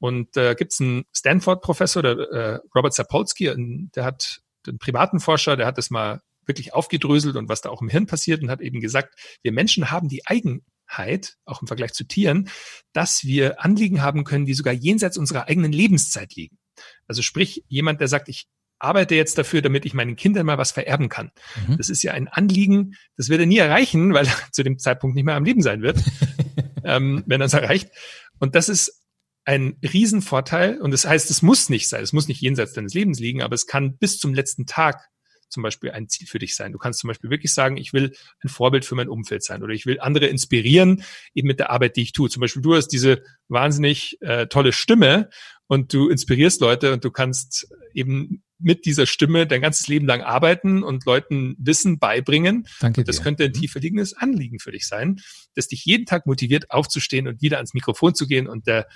Und 0.00 0.36
äh, 0.36 0.54
gibt 0.54 0.72
es 0.72 0.80
einen 0.80 1.04
Stanford-Professor, 1.14 2.02
der 2.02 2.18
äh, 2.18 2.58
Robert 2.74 2.94
Sapolsky, 2.94 3.52
der 3.94 4.04
hat 4.04 4.40
den 4.66 4.78
privaten 4.78 5.20
Forscher, 5.20 5.56
der 5.56 5.66
hat 5.66 5.78
das 5.78 5.90
mal 5.90 6.22
wirklich 6.46 6.74
aufgedröselt 6.74 7.36
und 7.36 7.48
was 7.48 7.60
da 7.60 7.68
auch 7.68 7.82
im 7.82 7.88
Hirn 7.88 8.06
passiert 8.06 8.42
und 8.42 8.50
hat 8.50 8.60
eben 8.60 8.80
gesagt, 8.80 9.14
wir 9.42 9.52
Menschen 9.52 9.90
haben 9.90 10.08
die 10.08 10.26
Eigenheit, 10.26 11.36
auch 11.44 11.60
im 11.60 11.68
Vergleich 11.68 11.92
zu 11.92 12.04
Tieren, 12.04 12.48
dass 12.92 13.24
wir 13.24 13.62
Anliegen 13.62 14.02
haben 14.02 14.24
können, 14.24 14.46
die 14.46 14.54
sogar 14.54 14.72
jenseits 14.72 15.18
unserer 15.18 15.48
eigenen 15.48 15.72
Lebenszeit 15.72 16.34
liegen. 16.34 16.58
Also 17.06 17.22
sprich, 17.22 17.62
jemand, 17.68 18.00
der 18.00 18.08
sagt, 18.08 18.28
ich 18.28 18.46
arbeite 18.78 19.14
jetzt 19.14 19.36
dafür, 19.36 19.60
damit 19.60 19.84
ich 19.84 19.92
meinen 19.92 20.16
Kindern 20.16 20.46
mal 20.46 20.58
was 20.58 20.72
vererben 20.72 21.10
kann. 21.10 21.30
Mhm. 21.68 21.76
Das 21.76 21.90
ist 21.90 22.02
ja 22.02 22.12
ein 22.12 22.28
Anliegen, 22.28 22.94
das 23.16 23.28
wird 23.28 23.40
er 23.40 23.46
nie 23.46 23.58
erreichen, 23.58 24.14
weil 24.14 24.26
er 24.26 24.34
zu 24.52 24.62
dem 24.62 24.78
Zeitpunkt 24.78 25.14
nicht 25.14 25.24
mehr 25.24 25.36
am 25.36 25.44
Leben 25.44 25.62
sein 25.62 25.82
wird, 25.82 26.02
ähm, 26.84 27.22
wenn 27.26 27.42
er 27.42 27.46
es 27.46 27.52
erreicht. 27.52 27.90
Und 28.38 28.54
das 28.54 28.70
ist 28.70 29.02
ein 29.44 29.76
Riesenvorteil. 29.82 30.80
Und 30.80 30.90
das 30.90 31.06
heißt, 31.06 31.30
es 31.30 31.42
muss 31.42 31.68
nicht 31.68 31.88
sein, 31.88 32.02
es 32.02 32.12
muss 32.12 32.28
nicht 32.28 32.40
jenseits 32.40 32.72
deines 32.72 32.94
Lebens 32.94 33.18
liegen, 33.18 33.42
aber 33.42 33.54
es 33.54 33.66
kann 33.66 33.96
bis 33.96 34.18
zum 34.18 34.34
letzten 34.34 34.66
Tag 34.66 35.10
zum 35.50 35.62
Beispiel 35.62 35.90
ein 35.90 36.08
Ziel 36.08 36.26
für 36.26 36.38
dich 36.38 36.54
sein. 36.54 36.72
Du 36.72 36.78
kannst 36.78 37.00
zum 37.00 37.08
Beispiel 37.08 37.28
wirklich 37.28 37.52
sagen, 37.52 37.76
ich 37.76 37.92
will 37.92 38.12
ein 38.42 38.48
Vorbild 38.48 38.84
für 38.84 38.94
mein 38.94 39.08
Umfeld 39.08 39.42
sein 39.42 39.62
oder 39.62 39.72
ich 39.72 39.84
will 39.84 40.00
andere 40.00 40.26
inspirieren, 40.26 41.02
eben 41.34 41.48
mit 41.48 41.58
der 41.58 41.70
Arbeit, 41.70 41.96
die 41.96 42.02
ich 42.02 42.12
tue. 42.12 42.30
Zum 42.30 42.40
Beispiel 42.40 42.62
du 42.62 42.74
hast 42.76 42.88
diese 42.88 43.22
wahnsinnig 43.48 44.16
äh, 44.20 44.46
tolle 44.46 44.72
Stimme 44.72 45.28
und 45.66 45.92
du 45.92 46.08
inspirierst 46.08 46.60
Leute 46.60 46.92
und 46.92 47.04
du 47.04 47.10
kannst 47.10 47.68
eben 47.92 48.42
mit 48.58 48.84
dieser 48.84 49.06
Stimme 49.06 49.46
dein 49.46 49.62
ganzes 49.62 49.88
Leben 49.88 50.06
lang 50.06 50.20
arbeiten 50.20 50.82
und 50.82 51.06
Leuten 51.06 51.56
Wissen 51.58 51.98
beibringen. 51.98 52.66
Danke 52.80 53.00
dir. 53.00 53.06
Das 53.06 53.22
könnte 53.22 53.44
ein 53.44 53.50
mhm. 53.50 53.54
tiefer 53.54 53.80
liegendes 53.80 54.14
Anliegen 54.14 54.58
für 54.58 54.70
dich 54.70 54.86
sein, 54.86 55.20
das 55.54 55.68
dich 55.68 55.84
jeden 55.84 56.06
Tag 56.06 56.26
motiviert, 56.26 56.70
aufzustehen 56.70 57.26
und 57.26 57.40
wieder 57.40 57.56
ans 57.56 57.74
Mikrofon 57.74 58.14
zu 58.14 58.26
gehen 58.26 58.46
und 58.46 58.66
der, 58.66 58.86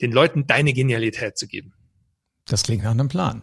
den 0.00 0.12
Leuten 0.12 0.46
deine 0.46 0.72
Genialität 0.72 1.36
zu 1.36 1.46
geben. 1.46 1.72
Das 2.46 2.62
klingt 2.62 2.84
nach 2.84 2.90
einem 2.90 3.08
Plan. 3.08 3.42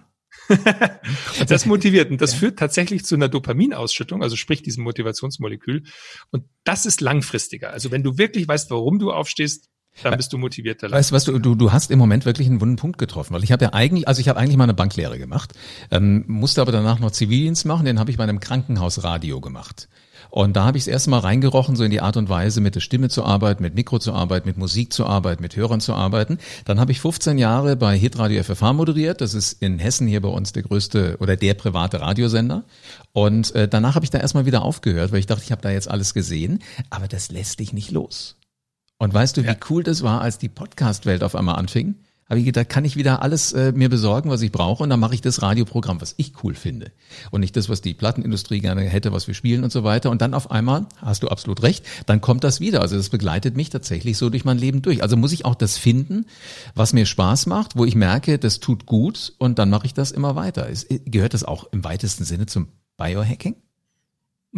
das 1.48 1.66
motiviert 1.66 2.12
und 2.12 2.22
das 2.22 2.34
ja. 2.34 2.40
führt 2.40 2.60
tatsächlich 2.60 3.06
zu 3.06 3.16
einer 3.16 3.28
Dopaminausschüttung, 3.28 4.22
also 4.22 4.36
sprich 4.36 4.62
diesem 4.62 4.84
Motivationsmolekül. 4.84 5.84
Und 6.32 6.46
das 6.64 6.86
ist 6.86 7.02
langfristiger. 7.02 7.72
Also 7.72 7.92
wenn 7.92 8.04
du 8.04 8.18
wirklich 8.18 8.48
weißt, 8.48 8.70
warum 8.70 9.00
du 9.00 9.12
aufstehst, 9.12 9.70
dann 10.04 10.16
bist 10.16 10.32
du 10.32 10.38
motivierter. 10.38 10.92
Weißt 10.92 11.12
du, 11.12 11.16
was 11.16 11.24
du, 11.24 11.40
du, 11.40 11.56
du 11.56 11.72
hast 11.72 11.90
im 11.90 11.98
Moment 11.98 12.26
wirklich 12.26 12.48
einen 12.48 12.62
wunden 12.62 12.76
Punkt 12.76 13.00
getroffen, 13.00 13.34
weil 13.34 13.44
ich 13.44 13.52
habe 13.52 13.66
ja 13.66 13.74
eigentlich, 13.74 14.08
also 14.08 14.22
ich 14.22 14.30
habe 14.30 14.40
eigentlich 14.40 14.58
mal 14.58 14.66
eine 14.66 14.76
Banklehre 14.76 15.18
gemacht, 15.18 15.54
ähm, 15.90 16.24
musste 16.28 16.62
aber 16.62 16.72
danach 16.72 17.00
noch 17.00 17.12
Zivildienst 17.12 17.66
machen, 17.66 17.86
den 17.86 18.00
habe 18.00 18.12
ich 18.12 18.18
bei 18.18 18.24
einem 18.24 18.40
Krankenhausradio 18.40 19.42
gemacht. 19.42 19.90
Und 20.30 20.56
da 20.56 20.66
habe 20.66 20.78
ich 20.78 20.84
es 20.84 20.88
erstmal 20.88 21.20
reingerochen, 21.20 21.76
so 21.76 21.84
in 21.84 21.92
die 21.92 22.02
Art 22.02 22.18
und 22.18 22.30
Weise, 22.30 22.62
mit 22.62 22.76
der 22.76 22.80
Stimme 22.80 23.10
zu 23.10 23.24
arbeiten, 23.24 23.64
mit 23.64 23.76
Mikro 23.76 24.00
zu 24.00 24.14
arbeiten, 24.14 24.48
mit 24.48 24.58
Musik 24.58 24.94
zu 24.94 25.06
arbeiten, 25.06 25.42
mit 25.42 25.56
Hörern 25.56 25.82
zu 25.82 25.94
arbeiten. 25.94 26.38
Dann 26.66 26.80
habe 26.80 26.92
ich 26.92 27.02
15 27.02 27.38
Jahre 27.38 27.76
bei 27.76 27.98
Hitradio 27.98 28.44
FFH 28.44 28.74
moderiert. 28.74 29.22
Das 29.22 29.34
ist 29.34 29.62
in 29.62 29.80
Hessen 29.80 30.08
hier 30.08 30.22
bei 30.22 30.30
uns 30.30 30.54
der 30.54 30.64
größte 30.64 31.18
oder 31.20 31.36
der 31.36 31.54
private 31.54 32.02
Radiosender. 32.02 32.64
Und 33.14 33.54
äh, 33.56 33.68
danach 33.68 33.96
habe 33.96 34.06
ich 34.06 34.12
da 34.12 34.20
erstmal 34.20 34.46
wieder 34.46 34.64
aufgehört, 34.64 35.12
weil 35.12 35.20
ich 35.20 35.28
dachte, 35.28 35.44
ich 35.44 35.52
habe 35.52 35.62
da 35.62 35.72
jetzt 35.72 35.90
alles 35.90 36.14
gesehen. 36.14 36.60
Aber 36.90 37.08
das 37.08 37.32
lässt 37.32 37.60
dich 37.60 37.74
nicht 37.74 37.92
los. 37.92 38.36
Und 38.98 39.14
weißt 39.14 39.38
du, 39.38 39.42
ja. 39.42 39.52
wie 39.52 39.58
cool 39.70 39.84
das 39.84 40.02
war, 40.02 40.22
als 40.22 40.38
die 40.38 40.50
Podcast-Welt 40.50 41.24
auf 41.24 41.36
einmal 41.36 41.56
anfing? 41.56 41.96
Habe 42.30 42.40
ich 42.40 42.46
gedacht, 42.46 42.70
kann 42.70 42.86
ich 42.86 42.96
wieder 42.96 43.22
alles 43.22 43.54
äh, 43.54 43.72
mir 43.72 43.90
besorgen, 43.90 44.30
was 44.30 44.42
ich 44.42 44.52
brauche 44.52 44.84
und 44.84 44.90
dann 44.90 45.00
mache 45.00 45.16
ich 45.16 45.22
das 45.22 45.42
Radioprogramm, 45.42 46.02
was 46.02 46.14
ich 46.18 46.44
cool 46.44 46.56
finde 46.56 46.92
und 47.32 47.42
nicht 47.42 47.56
das, 47.56 47.70
was 47.70 47.82
die 47.82 47.94
Plattenindustrie 47.94 48.60
gerne 48.60 48.82
hätte, 48.82 49.14
was 49.14 49.28
wir 49.28 49.34
spielen 49.34 49.64
und 49.64 49.72
so 49.72 49.84
weiter. 49.84 50.12
Und 50.12 50.22
dann 50.22 50.34
auf 50.34 50.52
einmal, 50.52 50.88
hast 50.98 51.24
du 51.24 51.30
absolut 51.30 51.64
recht, 51.64 51.86
dann 52.06 52.22
kommt 52.22 52.44
das 52.44 52.60
wieder. 52.60 52.82
Also 52.82 52.98
das 52.98 53.10
begleitet 53.10 53.56
mich 53.56 53.70
tatsächlich 53.70 54.18
so 54.18 54.30
durch 54.30 54.46
mein 54.46 54.58
Leben 54.58 54.82
durch. 54.82 55.04
Also 55.04 55.16
muss 55.16 55.32
ich 55.32 55.46
auch 55.46 55.56
das 55.56 55.78
finden, 55.78 56.26
was 56.76 56.94
mir 56.94 57.06
Spaß 57.06 57.46
macht, 57.46 57.78
wo 57.78 57.86
ich 57.86 57.96
merke, 57.96 58.38
das 58.40 58.60
tut 58.60 58.86
gut 58.86 59.34
und 59.38 59.58
dann 59.60 59.70
mache 59.70 59.86
ich 59.86 59.94
das 59.94 60.12
immer 60.12 60.36
weiter. 60.36 60.68
Ist, 60.68 60.88
gehört 61.06 61.34
das 61.34 61.44
auch 61.44 61.72
im 61.72 61.84
weitesten 61.84 62.26
Sinne 62.26 62.46
zum 62.46 62.68
Biohacking? 62.98 63.56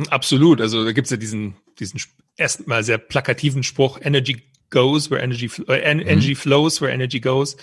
Absolut. 0.10 0.62
Also 0.62 0.86
da 0.86 0.92
gibt's 0.92 1.12
ja 1.12 1.18
diesen, 1.18 1.56
diesen 1.80 2.00
erstmal 2.36 2.84
sehr 2.84 2.98
plakativen 2.98 3.64
Spruch, 3.64 4.00
Energy 4.02 4.42
goes 4.70 5.10
where 5.10 5.22
energy, 5.22 5.50
äh, 5.68 5.80
energy 5.80 6.32
mhm. 6.32 6.36
flows 6.36 6.82
where 6.82 6.92
energy 6.92 7.20
goes. 7.20 7.58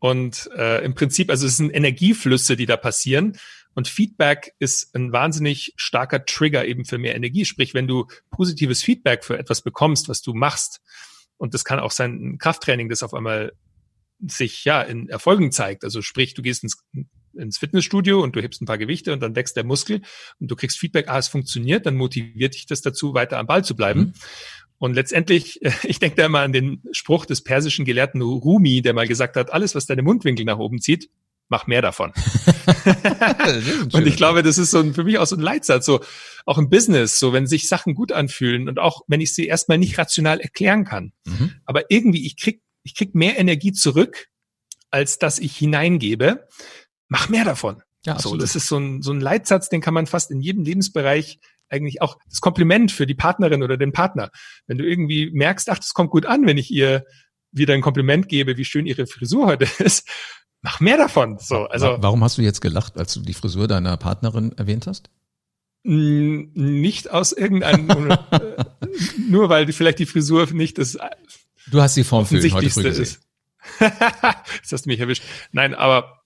Und 0.00 0.48
äh, 0.56 0.84
im 0.84 0.94
Prinzip, 0.94 1.30
also 1.30 1.46
es 1.46 1.56
sind 1.56 1.70
Energieflüsse, 1.70 2.56
die 2.56 2.66
da 2.66 2.76
passieren. 2.76 3.36
Und 3.74 3.88
Feedback 3.88 4.54
ist 4.58 4.94
ein 4.94 5.12
wahnsinnig 5.12 5.72
starker 5.76 6.24
Trigger 6.24 6.64
eben 6.64 6.84
für 6.84 6.98
mehr 6.98 7.14
Energie. 7.14 7.44
Sprich, 7.44 7.74
wenn 7.74 7.86
du 7.86 8.06
positives 8.30 8.82
Feedback 8.82 9.24
für 9.24 9.38
etwas 9.38 9.62
bekommst, 9.62 10.08
was 10.08 10.22
du 10.22 10.34
machst, 10.34 10.80
und 11.36 11.54
das 11.54 11.64
kann 11.64 11.78
auch 11.78 11.92
sein 11.92 12.12
ein 12.12 12.38
Krafttraining, 12.38 12.88
das 12.88 13.02
auf 13.02 13.14
einmal 13.14 13.52
sich 14.26 14.64
ja 14.64 14.82
in 14.82 15.08
Erfolgen 15.08 15.52
zeigt. 15.52 15.84
Also 15.84 16.02
sprich, 16.02 16.34
du 16.34 16.42
gehst 16.42 16.64
ins, 16.64 16.84
ins 17.34 17.58
Fitnessstudio 17.58 18.20
und 18.20 18.34
du 18.34 18.42
hebst 18.42 18.60
ein 18.60 18.66
paar 18.66 18.78
Gewichte 18.78 19.12
und 19.12 19.20
dann 19.20 19.36
wächst 19.36 19.56
der 19.56 19.64
Muskel 19.64 20.02
und 20.40 20.50
du 20.50 20.56
kriegst 20.56 20.78
Feedback, 20.78 21.08
ah, 21.08 21.18
es 21.18 21.28
funktioniert, 21.28 21.86
dann 21.86 21.94
motiviert 21.96 22.54
dich 22.54 22.66
das 22.66 22.82
dazu, 22.82 23.14
weiter 23.14 23.38
am 23.38 23.46
Ball 23.46 23.64
zu 23.64 23.76
bleiben. 23.76 24.00
Mhm. 24.00 24.12
Und 24.78 24.94
letztendlich, 24.94 25.60
ich 25.82 25.98
denke 25.98 26.16
da 26.16 26.26
immer 26.26 26.40
an 26.40 26.52
den 26.52 26.82
Spruch 26.92 27.26
des 27.26 27.42
persischen 27.42 27.84
Gelehrten 27.84 28.22
Rumi, 28.22 28.82
der 28.82 28.94
mal 28.94 29.08
gesagt 29.08 29.36
hat, 29.36 29.52
alles, 29.52 29.74
was 29.74 29.86
deine 29.86 30.02
Mundwinkel 30.02 30.44
nach 30.44 30.58
oben 30.58 30.80
zieht, 30.80 31.10
mach 31.48 31.66
mehr 31.66 31.82
davon. 31.82 32.12
und 33.92 34.06
ich 34.06 34.16
glaube, 34.16 34.42
das 34.42 34.58
ist 34.58 34.70
so 34.70 34.80
ein, 34.80 34.94
für 34.94 35.04
mich 35.04 35.18
auch 35.18 35.26
so 35.26 35.36
ein 35.36 35.40
Leitsatz, 35.40 35.86
so 35.86 36.00
auch 36.44 36.58
im 36.58 36.68
Business, 36.68 37.18
so 37.18 37.32
wenn 37.32 37.46
sich 37.46 37.68
Sachen 37.68 37.94
gut 37.94 38.12
anfühlen 38.12 38.68
und 38.68 38.78
auch 38.78 39.02
wenn 39.06 39.20
ich 39.20 39.34
sie 39.34 39.46
erstmal 39.46 39.78
nicht 39.78 39.98
rational 39.98 40.40
erklären 40.40 40.84
kann, 40.84 41.12
mhm. 41.24 41.54
aber 41.64 41.90
irgendwie 41.90 42.26
ich 42.26 42.36
krieg 42.36 42.62
ich 42.82 42.94
krieg 42.94 43.14
mehr 43.14 43.38
Energie 43.38 43.72
zurück, 43.72 44.28
als 44.90 45.18
dass 45.18 45.38
ich 45.38 45.56
hineingebe, 45.56 46.46
mach 47.08 47.28
mehr 47.28 47.44
davon. 47.44 47.82
Ja, 48.06 48.18
so, 48.18 48.36
das 48.36 48.54
ist 48.56 48.68
so 48.68 48.78
ein, 48.78 49.02
so 49.02 49.12
ein 49.12 49.20
Leitsatz, 49.20 49.68
den 49.68 49.80
kann 49.80 49.92
man 49.92 50.06
fast 50.06 50.30
in 50.30 50.40
jedem 50.40 50.64
Lebensbereich 50.64 51.40
eigentlich 51.68 52.02
auch 52.02 52.18
das 52.28 52.40
Kompliment 52.40 52.92
für 52.92 53.06
die 53.06 53.14
Partnerin 53.14 53.62
oder 53.62 53.76
den 53.76 53.92
Partner. 53.92 54.30
Wenn 54.66 54.78
du 54.78 54.84
irgendwie 54.84 55.30
merkst, 55.30 55.68
ach, 55.70 55.78
das 55.78 55.94
kommt 55.94 56.10
gut 56.10 56.26
an, 56.26 56.46
wenn 56.46 56.58
ich 56.58 56.70
ihr 56.70 57.04
wieder 57.52 57.74
ein 57.74 57.80
Kompliment 57.80 58.28
gebe, 58.28 58.56
wie 58.56 58.64
schön 58.64 58.86
ihre 58.86 59.06
Frisur 59.06 59.46
heute 59.46 59.66
ist, 59.78 60.08
mach 60.62 60.80
mehr 60.80 60.96
davon. 60.96 61.38
So, 61.38 61.66
also 61.66 61.96
warum 62.00 62.22
hast 62.22 62.38
du 62.38 62.42
jetzt 62.42 62.60
gelacht, 62.60 62.98
als 62.98 63.14
du 63.14 63.20
die 63.20 63.34
Frisur 63.34 63.68
deiner 63.68 63.96
Partnerin 63.96 64.52
erwähnt 64.52 64.86
hast? 64.86 65.10
Nicht 65.84 67.10
aus 67.10 67.32
irgendeinem, 67.32 68.10
äh, 68.30 68.64
nur 69.28 69.48
weil 69.48 69.64
die, 69.64 69.72
vielleicht 69.72 70.00
die 70.00 70.06
Frisur 70.06 70.52
nicht 70.52 70.78
das 70.78 70.98
Du 71.70 71.80
hast 71.80 71.96
die 71.96 72.04
Form 72.04 72.26
für 72.26 72.36
heute 72.36 72.70
früh 72.70 72.82
gesehen. 72.82 73.02
Ist. 73.02 73.20
Jetzt 73.80 74.72
hast 74.72 74.86
du 74.86 74.88
mich 74.88 75.00
erwischt. 75.00 75.22
Nein, 75.52 75.74
aber 75.74 76.22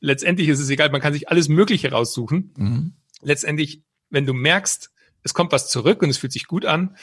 letztendlich 0.00 0.48
ist 0.48 0.60
es 0.60 0.70
egal, 0.70 0.90
man 0.90 1.00
kann 1.00 1.12
sich 1.12 1.28
alles 1.28 1.48
Mögliche 1.48 1.90
raussuchen. 1.90 2.52
Mhm. 2.56 2.92
Letztendlich 3.22 3.82
wenn 4.10 4.26
du 4.26 4.34
merkst, 4.34 4.90
es 5.22 5.34
kommt 5.34 5.52
was 5.52 5.68
zurück 5.68 6.02
und 6.02 6.10
es 6.10 6.18
fühlt 6.18 6.32
sich 6.32 6.46
gut 6.46 6.64
an, 6.64 6.96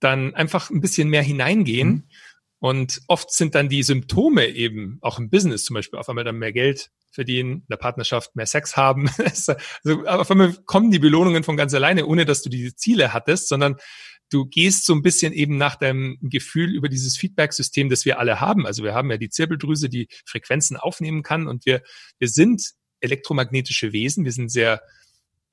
dann 0.00 0.34
einfach 0.34 0.70
ein 0.70 0.80
bisschen 0.80 1.08
mehr 1.08 1.22
hineingehen. 1.22 1.88
Mhm. 1.88 2.08
Und 2.58 3.00
oft 3.08 3.32
sind 3.32 3.54
dann 3.54 3.68
die 3.68 3.82
Symptome 3.82 4.46
eben, 4.48 4.98
auch 5.00 5.18
im 5.18 5.30
Business 5.30 5.64
zum 5.64 5.74
Beispiel, 5.74 5.98
auf 5.98 6.08
einmal 6.08 6.24
dann 6.24 6.38
mehr 6.38 6.52
Geld 6.52 6.90
verdienen, 7.10 7.52
in 7.52 7.66
der 7.70 7.76
Partnerschaft 7.76 8.36
mehr 8.36 8.46
Sex 8.46 8.76
haben. 8.76 9.10
also 9.18 9.54
auf 10.06 10.30
einmal 10.30 10.54
kommen 10.64 10.90
die 10.90 11.00
Belohnungen 11.00 11.42
von 11.42 11.56
ganz 11.56 11.74
alleine, 11.74 12.06
ohne 12.06 12.24
dass 12.24 12.42
du 12.42 12.50
diese 12.50 12.74
Ziele 12.76 13.12
hattest, 13.12 13.48
sondern 13.48 13.76
du 14.30 14.46
gehst 14.46 14.86
so 14.86 14.94
ein 14.94 15.02
bisschen 15.02 15.32
eben 15.32 15.58
nach 15.58 15.76
deinem 15.76 16.18
Gefühl 16.22 16.74
über 16.74 16.88
dieses 16.88 17.16
Feedback-System, 17.16 17.88
das 17.88 18.04
wir 18.04 18.18
alle 18.18 18.40
haben. 18.40 18.66
Also 18.66 18.82
wir 18.82 18.94
haben 18.94 19.10
ja 19.10 19.18
die 19.18 19.28
Zirbeldrüse, 19.28 19.88
die 19.88 20.08
Frequenzen 20.24 20.76
aufnehmen 20.76 21.22
kann 21.22 21.48
und 21.48 21.66
wir, 21.66 21.82
wir 22.18 22.28
sind 22.28 22.72
elektromagnetische 23.00 23.92
Wesen. 23.92 24.24
Wir 24.24 24.32
sind 24.32 24.50
sehr 24.50 24.80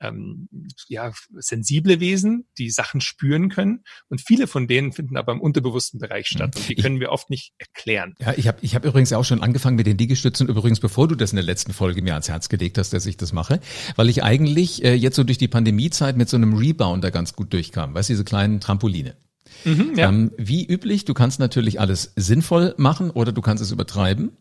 ähm, 0.00 0.48
ja, 0.88 1.12
sensible 1.38 2.00
Wesen, 2.00 2.46
die 2.58 2.70
Sachen 2.70 3.00
spüren 3.00 3.48
können. 3.48 3.84
Und 4.08 4.20
viele 4.20 4.46
von 4.46 4.66
denen 4.66 4.92
finden 4.92 5.16
aber 5.16 5.32
im 5.32 5.40
unterbewussten 5.40 6.00
Bereich 6.00 6.26
statt. 6.26 6.56
Und 6.56 6.68
die 6.68 6.74
können 6.74 7.00
wir 7.00 7.10
oft 7.10 7.30
nicht 7.30 7.52
erklären. 7.58 8.14
Ja, 8.18 8.34
ich 8.36 8.48
habe 8.48 8.58
ich 8.62 8.74
hab 8.74 8.84
übrigens 8.84 9.12
auch 9.12 9.24
schon 9.24 9.42
angefangen 9.42 9.76
mit 9.76 9.86
den 9.86 9.98
Liegestützen. 9.98 10.48
Übrigens, 10.48 10.80
bevor 10.80 11.08
du 11.08 11.14
das 11.14 11.32
in 11.32 11.36
der 11.36 11.44
letzten 11.44 11.72
Folge 11.72 12.02
mir 12.02 12.14
ans 12.14 12.28
Herz 12.28 12.48
gelegt 12.48 12.78
hast, 12.78 12.92
dass 12.92 13.06
ich 13.06 13.16
das 13.16 13.32
mache, 13.32 13.60
weil 13.96 14.08
ich 14.08 14.22
eigentlich 14.22 14.84
äh, 14.84 14.94
jetzt 14.94 15.16
so 15.16 15.24
durch 15.24 15.38
die 15.38 15.48
Pandemiezeit 15.48 16.16
mit 16.16 16.28
so 16.28 16.36
einem 16.36 16.54
Rebounder 16.54 17.10
ganz 17.10 17.34
gut 17.34 17.52
durchkam. 17.52 17.94
Weißt 17.94 18.08
du, 18.08 18.14
diese 18.14 18.24
kleinen 18.24 18.60
Trampoline. 18.60 19.16
Mhm, 19.64 19.92
ja. 19.96 20.08
ähm, 20.08 20.32
wie 20.36 20.64
üblich, 20.64 21.04
du 21.04 21.14
kannst 21.14 21.40
natürlich 21.40 21.80
alles 21.80 22.12
sinnvoll 22.16 22.74
machen 22.78 23.10
oder 23.10 23.32
du 23.32 23.42
kannst 23.42 23.62
es 23.62 23.72
übertreiben. 23.72 24.36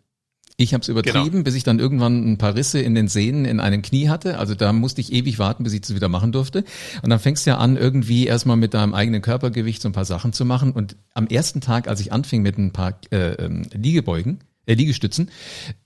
Ich 0.61 0.73
habe 0.73 0.81
es 0.81 0.89
übertrieben, 0.89 1.31
genau. 1.31 1.43
bis 1.43 1.55
ich 1.55 1.63
dann 1.63 1.79
irgendwann 1.79 2.33
ein 2.33 2.37
paar 2.37 2.53
Risse 2.53 2.81
in 2.81 2.93
den 2.93 3.07
Sehnen 3.07 3.45
in 3.45 3.61
einem 3.61 3.81
Knie 3.81 4.09
hatte. 4.09 4.37
Also 4.39 4.55
da 4.55 4.73
musste 4.73 4.99
ich 4.99 5.13
ewig 5.13 5.39
warten, 5.39 5.63
bis 5.63 5.71
ich 5.71 5.79
das 5.79 5.95
wieder 5.95 6.09
machen 6.09 6.33
durfte. 6.33 6.65
Und 7.01 7.09
dann 7.09 7.19
fängst 7.19 7.45
du 7.45 7.51
ja 7.51 7.59
an, 7.59 7.77
irgendwie 7.77 8.27
erstmal 8.27 8.57
mit 8.57 8.73
deinem 8.73 8.93
eigenen 8.93 9.21
Körpergewicht 9.21 9.81
so 9.81 9.87
ein 9.87 9.93
paar 9.93 10.03
Sachen 10.03 10.33
zu 10.33 10.43
machen. 10.43 10.73
Und 10.73 10.97
am 11.13 11.27
ersten 11.27 11.61
Tag, 11.61 11.87
als 11.87 12.01
ich 12.01 12.11
anfing 12.11 12.41
mit 12.41 12.57
ein 12.57 12.73
paar 12.73 12.99
äh, 13.09 13.35
ähm, 13.35 13.67
Liegebeugen, 13.71 14.39
äh, 14.65 14.73
Liegestützen, 14.73 15.31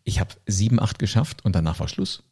ich 0.06 0.20
habe 0.20 0.32
sieben, 0.48 0.80
acht 0.80 0.98
geschafft 0.98 1.46
und 1.46 1.56
danach 1.56 1.80
war 1.80 1.88
Schluss. 1.88 2.24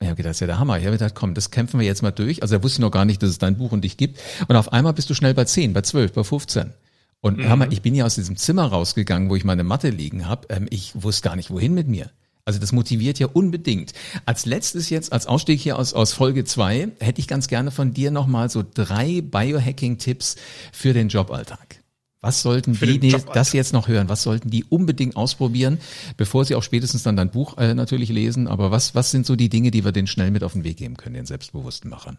Ich 0.00 0.08
habe 0.08 0.16
gedacht, 0.16 0.30
das 0.30 0.38
ist 0.38 0.40
ja 0.40 0.48
der 0.48 0.58
Hammer. 0.58 0.76
Ich 0.76 0.86
habe 0.86 0.96
gedacht, 0.96 1.14
komm, 1.14 1.34
das 1.34 1.52
kämpfen 1.52 1.78
wir 1.78 1.86
jetzt 1.86 2.02
mal 2.02 2.10
durch. 2.10 2.42
Also 2.42 2.56
er 2.56 2.64
wusste 2.64 2.80
noch 2.80 2.90
gar 2.90 3.04
nicht, 3.04 3.22
dass 3.22 3.30
es 3.30 3.38
dein 3.38 3.56
Buch 3.56 3.70
und 3.70 3.84
dich 3.84 3.96
gibt. 3.96 4.18
Und 4.48 4.56
auf 4.56 4.72
einmal 4.72 4.92
bist 4.92 5.08
du 5.08 5.14
schnell 5.14 5.34
bei 5.34 5.44
zehn, 5.44 5.72
bei 5.72 5.82
zwölf, 5.82 6.14
bei 6.14 6.24
15. 6.24 6.72
Und 7.20 7.38
mhm. 7.38 7.44
hör 7.44 7.56
mal, 7.56 7.72
ich 7.72 7.82
bin 7.82 7.94
ja 7.94 8.06
aus 8.06 8.14
diesem 8.14 8.36
Zimmer 8.36 8.66
rausgegangen, 8.66 9.28
wo 9.28 9.36
ich 9.36 9.44
meine 9.44 9.64
Matte 9.64 9.90
liegen 9.90 10.26
habe. 10.26 10.48
Ähm, 10.48 10.66
ich 10.70 10.92
wusste 10.94 11.28
gar 11.28 11.36
nicht, 11.36 11.50
wohin 11.50 11.74
mit 11.74 11.88
mir. 11.88 12.10
Also 12.44 12.58
das 12.58 12.72
motiviert 12.72 13.18
ja 13.18 13.28
unbedingt. 13.28 13.92
Als 14.26 14.46
letztes 14.46 14.90
jetzt, 14.90 15.12
als 15.12 15.26
Ausstieg 15.26 15.60
hier 15.60 15.78
aus, 15.78 15.92
aus 15.92 16.12
Folge 16.12 16.44
zwei, 16.44 16.88
hätte 16.98 17.20
ich 17.20 17.28
ganz 17.28 17.48
gerne 17.48 17.70
von 17.70 17.92
dir 17.92 18.10
nochmal 18.10 18.50
so 18.50 18.64
drei 18.74 19.20
Biohacking-Tipps 19.20 20.36
für 20.72 20.92
den 20.92 21.08
Joballtag. 21.08 21.80
Was 22.22 22.42
sollten 22.42 22.78
die, 22.78 22.98
die 22.98 23.16
das 23.32 23.52
jetzt 23.52 23.72
noch 23.72 23.88
hören? 23.88 24.08
Was 24.10 24.22
sollten 24.22 24.50
die 24.50 24.64
unbedingt 24.64 25.16
ausprobieren, 25.16 25.78
bevor 26.18 26.44
sie 26.44 26.54
auch 26.54 26.62
spätestens 26.62 27.02
dann 27.02 27.16
dein 27.16 27.30
Buch 27.30 27.56
äh, 27.56 27.74
natürlich 27.74 28.10
lesen? 28.10 28.46
Aber 28.46 28.70
was, 28.70 28.94
was 28.94 29.10
sind 29.10 29.24
so 29.24 29.36
die 29.36 29.48
Dinge, 29.48 29.70
die 29.70 29.84
wir 29.84 29.92
denen 29.92 30.06
schnell 30.06 30.30
mit 30.30 30.44
auf 30.44 30.52
den 30.52 30.64
Weg 30.64 30.76
geben 30.76 30.96
können, 30.96 31.14
den 31.14 31.26
selbstbewussten 31.26 31.88
Machern? 31.88 32.18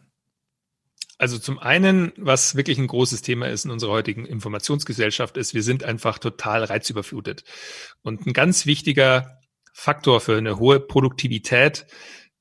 Also 1.21 1.37
zum 1.37 1.59
einen, 1.59 2.13
was 2.17 2.55
wirklich 2.55 2.79
ein 2.79 2.87
großes 2.87 3.21
Thema 3.21 3.47
ist 3.47 3.65
in 3.65 3.69
unserer 3.69 3.91
heutigen 3.91 4.25
Informationsgesellschaft, 4.25 5.37
ist, 5.37 5.53
wir 5.53 5.61
sind 5.61 5.83
einfach 5.83 6.17
total 6.17 6.63
reizüberflutet. 6.63 7.43
Und 8.01 8.25
ein 8.25 8.33
ganz 8.33 8.65
wichtiger 8.65 9.37
Faktor 9.71 10.19
für 10.19 10.35
eine 10.35 10.57
hohe 10.57 10.79
Produktivität 10.79 11.85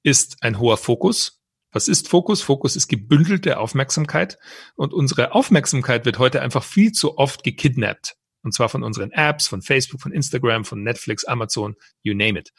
ist 0.03 0.39
ein 0.41 0.59
hoher 0.59 0.79
Fokus. 0.79 1.43
Was 1.73 1.89
ist 1.89 2.09
Fokus? 2.09 2.41
Fokus 2.41 2.75
ist 2.75 2.89
gebündelte 2.89 3.59
Aufmerksamkeit. 3.59 4.39
Und 4.77 4.95
unsere 4.95 5.35
Aufmerksamkeit 5.35 6.07
wird 6.07 6.19
heute 6.19 6.41
einfach 6.41 6.65
viel 6.65 6.93
zu 6.93 7.19
oft 7.19 7.45
gekidnappt. 7.45 8.17
Und 8.43 8.55
zwar 8.55 8.71
von 8.71 8.83
unseren 8.83 9.11
Apps, 9.11 9.47
von 9.47 9.61
Facebook, 9.61 10.01
von 10.01 10.13
Instagram, 10.13 10.65
von 10.65 10.83
Netflix, 10.83 11.27
Amazon, 11.27 11.77
you 12.03 12.15
name 12.15 12.39
it. 12.39 12.55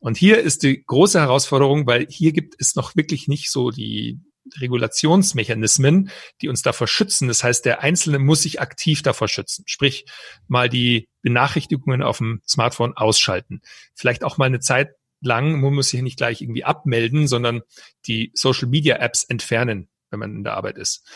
Und 0.00 0.16
hier 0.16 0.40
ist 0.40 0.64
die 0.64 0.82
große 0.84 1.20
Herausforderung, 1.20 1.86
weil 1.86 2.08
hier 2.10 2.32
gibt 2.32 2.56
es 2.58 2.74
noch 2.74 2.96
wirklich 2.96 3.28
nicht 3.28 3.52
so 3.52 3.70
die 3.70 4.18
Regulationsmechanismen, 4.60 6.10
die 6.40 6.48
uns 6.48 6.62
davor 6.62 6.86
schützen. 6.86 7.28
Das 7.28 7.44
heißt, 7.44 7.64
der 7.64 7.80
Einzelne 7.82 8.18
muss 8.18 8.42
sich 8.42 8.60
aktiv 8.60 9.02
davor 9.02 9.28
schützen. 9.28 9.64
Sprich, 9.66 10.04
mal 10.48 10.68
die 10.68 11.08
Benachrichtigungen 11.22 12.02
auf 12.02 12.18
dem 12.18 12.42
Smartphone 12.46 12.96
ausschalten. 12.96 13.60
Vielleicht 13.94 14.24
auch 14.24 14.38
mal 14.38 14.46
eine 14.46 14.60
Zeit 14.60 14.90
lang, 15.20 15.60
man 15.60 15.74
muss 15.74 15.90
sich 15.90 16.02
nicht 16.02 16.16
gleich 16.16 16.42
irgendwie 16.42 16.64
abmelden, 16.64 17.28
sondern 17.28 17.62
die 18.06 18.32
Social 18.34 18.68
Media 18.68 18.96
Apps 18.96 19.24
entfernen, 19.24 19.88
wenn 20.10 20.18
man 20.18 20.36
in 20.36 20.44
der 20.44 20.54
Arbeit 20.54 20.78
ist. 20.78 21.08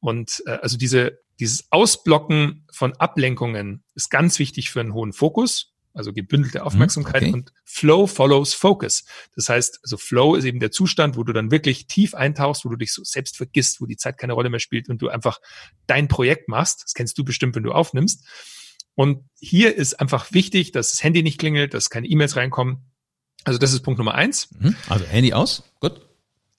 Und 0.00 0.42
äh, 0.46 0.58
also 0.60 0.76
diese, 0.76 1.18
dieses 1.40 1.66
Ausblocken 1.70 2.66
von 2.70 2.92
Ablenkungen 2.96 3.84
ist 3.94 4.10
ganz 4.10 4.38
wichtig 4.38 4.70
für 4.70 4.80
einen 4.80 4.94
hohen 4.94 5.12
Fokus 5.12 5.73
also 5.94 6.12
gebündelte 6.12 6.58
mhm, 6.58 6.64
Aufmerksamkeit 6.64 7.22
okay. 7.22 7.32
und 7.32 7.52
Flow 7.64 8.06
follows 8.06 8.52
Focus. 8.52 9.04
Das 9.34 9.48
heißt, 9.48 9.80
also 9.82 9.96
Flow 9.96 10.34
ist 10.34 10.44
eben 10.44 10.60
der 10.60 10.70
Zustand, 10.70 11.16
wo 11.16 11.22
du 11.22 11.32
dann 11.32 11.50
wirklich 11.50 11.86
tief 11.86 12.14
eintauchst, 12.14 12.64
wo 12.64 12.68
du 12.68 12.76
dich 12.76 12.92
so 12.92 13.02
selbst 13.04 13.36
vergisst, 13.36 13.80
wo 13.80 13.86
die 13.86 13.96
Zeit 13.96 14.18
keine 14.18 14.32
Rolle 14.34 14.50
mehr 14.50 14.60
spielt 14.60 14.88
und 14.88 15.00
du 15.00 15.08
einfach 15.08 15.40
dein 15.86 16.08
Projekt 16.08 16.48
machst. 16.48 16.82
Das 16.84 16.94
kennst 16.94 17.16
du 17.16 17.24
bestimmt, 17.24 17.54
wenn 17.54 17.62
du 17.62 17.72
aufnimmst. 17.72 18.24
Und 18.96 19.24
hier 19.40 19.74
ist 19.74 20.00
einfach 20.00 20.32
wichtig, 20.32 20.72
dass 20.72 20.90
das 20.90 21.02
Handy 21.02 21.22
nicht 21.22 21.38
klingelt, 21.38 21.74
dass 21.74 21.90
keine 21.90 22.06
E-Mails 22.06 22.36
reinkommen. 22.36 22.78
Also 23.44 23.58
das 23.58 23.72
ist 23.72 23.82
Punkt 23.82 23.98
Nummer 23.98 24.14
eins. 24.14 24.50
Mhm. 24.58 24.76
Also 24.88 25.04
Handy 25.06 25.32
aus, 25.32 25.62
gut. 25.80 26.00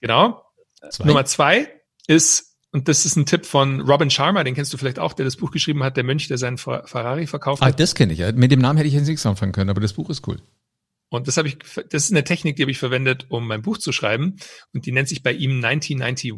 Genau. 0.00 0.42
Zwei. 0.90 1.04
Nummer 1.06 1.24
zwei 1.24 1.68
ist 2.06 2.45
und 2.72 2.88
das 2.88 3.06
ist 3.06 3.16
ein 3.16 3.26
Tipp 3.26 3.46
von 3.46 3.80
Robin 3.80 4.10
Sharma, 4.10 4.44
den 4.44 4.54
kennst 4.54 4.72
du 4.72 4.76
vielleicht 4.76 4.98
auch, 4.98 5.12
der 5.12 5.24
das 5.24 5.36
Buch 5.36 5.50
geschrieben 5.50 5.82
hat, 5.82 5.96
der 5.96 6.04
Mönch, 6.04 6.28
der 6.28 6.38
seinen 6.38 6.58
Ferrari 6.58 7.26
verkauft 7.26 7.62
ah, 7.62 7.66
hat. 7.66 7.74
Ah, 7.74 7.76
das 7.76 7.94
kenne 7.94 8.12
ich 8.12 8.18
ja. 8.18 8.32
Mit 8.32 8.50
dem 8.50 8.60
Namen 8.60 8.76
hätte 8.76 8.88
ich 8.88 8.94
jetzt 8.94 9.06
nichts 9.06 9.24
anfangen 9.24 9.52
können, 9.52 9.70
aber 9.70 9.80
das 9.80 9.92
Buch 9.92 10.10
ist 10.10 10.26
cool. 10.28 10.38
Und 11.08 11.28
das 11.28 11.36
habe 11.36 11.48
ich, 11.48 11.58
das 11.58 12.04
ist 12.04 12.10
eine 12.10 12.24
Technik, 12.24 12.56
die 12.56 12.62
habe 12.62 12.70
ich 12.70 12.78
verwendet, 12.78 13.26
um 13.28 13.46
mein 13.46 13.62
Buch 13.62 13.78
zu 13.78 13.92
schreiben. 13.92 14.36
Und 14.74 14.86
die 14.86 14.92
nennt 14.92 15.08
sich 15.08 15.22
bei 15.22 15.32
ihm 15.32 15.64
1991. 15.64 16.32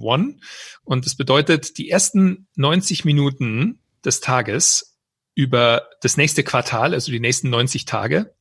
Und 0.84 1.06
das 1.06 1.14
bedeutet, 1.16 1.78
die 1.78 1.88
ersten 1.88 2.46
90 2.56 3.04
Minuten 3.04 3.80
des 4.04 4.20
Tages 4.20 4.98
über 5.34 5.88
das 6.02 6.16
nächste 6.16 6.44
Quartal, 6.44 6.92
also 6.92 7.10
die 7.10 7.20
nächsten 7.20 7.48
90 7.48 7.86
Tage, 7.86 8.34